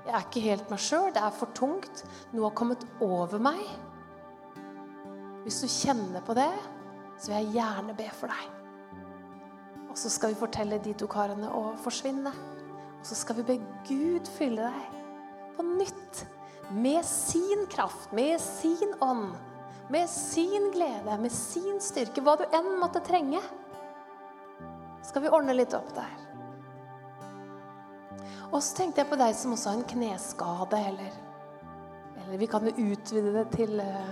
jeg 0.07 0.15
er 0.15 0.25
ikke 0.25 0.45
helt 0.47 0.71
meg 0.73 0.83
sjøl, 0.83 1.11
det 1.15 1.23
er 1.23 1.35
for 1.37 1.53
tungt. 1.57 2.05
Noe 2.33 2.49
har 2.49 2.57
kommet 2.57 2.87
over 3.05 3.43
meg. 3.43 3.61
Hvis 5.45 5.61
du 5.63 5.69
kjenner 5.71 6.25
på 6.25 6.35
det, 6.37 6.51
så 7.21 7.31
vil 7.31 7.37
jeg 7.39 7.55
gjerne 7.59 7.97
be 7.99 8.09
for 8.17 8.33
deg. 8.33 8.57
Og 9.91 9.99
så 9.99 10.11
skal 10.13 10.33
vi 10.33 10.41
fortelle 10.41 10.79
de 10.83 10.95
to 10.97 11.09
karene 11.11 11.51
å 11.51 11.75
forsvinne. 11.83 12.33
Og 13.01 13.07
så 13.07 13.17
skal 13.19 13.41
vi 13.41 13.47
be 13.49 13.57
Gud 13.89 14.29
fylle 14.37 14.69
deg 14.69 14.99
på 15.57 15.67
nytt. 15.67 16.25
Med 16.71 17.03
sin 17.05 17.65
kraft, 17.73 18.13
med 18.15 18.39
sin 18.41 18.95
ånd, 19.03 19.33
med 19.91 20.09
sin 20.09 20.71
glede, 20.71 21.19
med 21.19 21.33
sin 21.33 21.81
styrke. 21.83 22.23
Hva 22.23 22.37
du 22.39 22.45
enn 22.55 22.77
måtte 22.79 23.03
trenge. 23.03 23.41
Skal 25.03 25.25
vi 25.25 25.33
ordne 25.35 25.57
litt 25.57 25.75
opp 25.75 25.91
der. 25.97 26.13
Og 28.51 28.63
så 28.63 28.77
tenkte 28.77 29.03
jeg 29.03 29.11
på 29.11 29.19
deg 29.19 29.35
som 29.39 29.55
også 29.55 29.73
har 29.73 29.79
en 29.81 29.91
kneskade, 29.93 30.79
eller, 30.91 31.19
eller 32.23 32.39
vi 32.39 32.49
kan 32.51 32.67
jo 32.67 32.91
utvide 32.93 33.35
det 33.35 33.45
til 33.55 33.77
uh, 33.83 34.11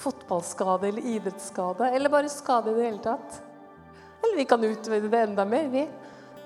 fotballskade 0.00 0.88
eller 0.88 1.08
idrettsskade, 1.14 1.88
eller 1.90 2.12
bare 2.12 2.32
skade 2.32 2.72
i 2.72 2.76
det 2.76 2.88
hele 2.88 3.04
tatt. 3.04 3.40
Eller 4.22 4.36
vi 4.36 4.48
kan 4.48 4.64
utvide 4.64 5.08
det 5.12 5.24
enda 5.26 5.44
mer, 5.48 5.68
vi. 5.72 5.86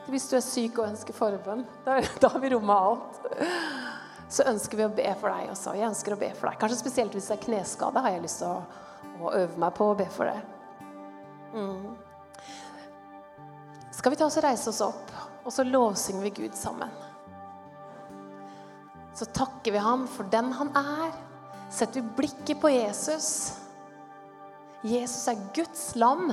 Hvis 0.07 0.31
du 0.31 0.37
er 0.39 0.47
syk 0.47 0.79
og 0.79 0.93
ønsker 0.93 1.15
forbønn. 1.15 1.67
Da, 1.87 1.99
da 2.23 2.35
har 2.35 2.43
vi 2.43 2.55
rommet 2.55 2.91
alt. 2.91 3.21
Så 4.29 4.47
ønsker 4.51 4.81
vi 4.81 4.87
å 4.87 4.93
be 4.93 5.07
for 5.21 5.31
deg 5.31 5.53
også. 5.53 5.77
Jeg 5.79 5.89
ønsker 5.89 6.17
å 6.17 6.21
be 6.21 6.33
for 6.35 6.51
deg. 6.51 6.59
Kanskje 6.61 6.81
spesielt 6.81 7.15
hvis 7.15 7.29
det 7.31 7.37
er 7.39 7.45
kneskade, 7.45 8.03
har 8.03 8.15
jeg 8.17 8.25
lyst 8.25 8.43
til 8.43 8.51
å, 8.51 8.85
å 9.23 9.35
øve 9.39 9.63
meg 9.63 9.75
på 9.77 9.91
å 9.91 9.99
be 9.99 10.09
for 10.13 10.31
det. 10.31 10.41
Mm. 11.57 11.95
Skal 13.97 14.13
vi 14.13 14.19
ta 14.21 14.27
oss 14.27 14.39
og 14.41 14.45
reise 14.45 14.73
oss 14.73 14.83
opp, 14.85 15.13
og 15.47 15.55
så 15.55 15.65
lovsynger 15.65 16.27
vi 16.27 16.39
Gud 16.43 16.59
sammen 16.59 16.91
så 19.17 19.25
takker 19.25 19.73
vi 19.73 19.81
ham 19.81 20.05
for 20.09 20.29
den 20.29 20.51
han 20.53 20.73
er. 20.77 21.15
Setter 21.73 22.03
vi 22.03 22.17
blikket 22.19 22.61
på 22.61 22.71
Jesus. 22.71 23.57
Jesus 24.85 25.25
er 25.33 25.41
Guds 25.57 25.87
lam 25.97 26.29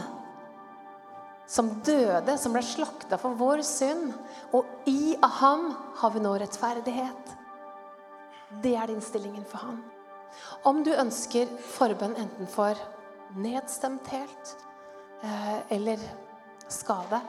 som 1.48 1.70
døde, 1.86 2.36
som 2.40 2.54
ble 2.56 2.64
slakta 2.66 3.18
for 3.22 3.40
vår 3.40 3.64
synd. 3.68 4.12
Og 4.52 4.68
i 4.90 5.16
ham 5.40 5.70
har 6.02 6.14
vi 6.14 6.24
nå 6.24 6.36
rettferdighet. 6.42 7.34
Det 8.62 8.76
er 8.78 8.92
innstillingen 8.94 9.46
for 9.50 9.58
han. 9.66 9.82
Om 10.66 10.84
du 10.86 10.92
ønsker 10.94 11.50
forbønn 11.74 12.16
enten 12.18 12.50
for 12.50 12.78
nedstemthet 13.38 14.54
helt, 15.24 15.72
eller 15.74 16.02
skade, 16.68 17.22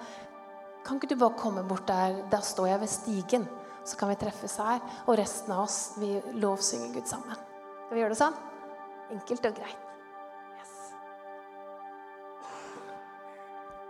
kan 0.84 0.98
ikke 0.98 1.14
du 1.14 1.20
bare 1.20 1.38
komme 1.38 1.64
bort 1.64 1.86
der? 1.88 2.24
Der 2.30 2.44
står 2.44 2.74
jeg 2.74 2.80
ved 2.80 2.92
stigen 2.92 3.46
så 3.84 3.96
kan 3.96 4.08
vi 4.08 4.16
treffes 4.16 4.56
her. 4.56 4.80
Og 5.06 5.18
resten 5.20 5.52
av 5.52 5.66
oss, 5.66 5.94
vi 6.00 6.16
lovsynger 6.40 6.94
Gud 6.94 7.08
sammen. 7.08 7.36
Skal 7.84 7.96
vi 7.96 8.04
gjøre 8.04 8.14
det 8.14 8.20
sånn? 8.20 8.38
Enkelt 9.12 9.50
og 9.50 9.58
greit. 9.60 9.83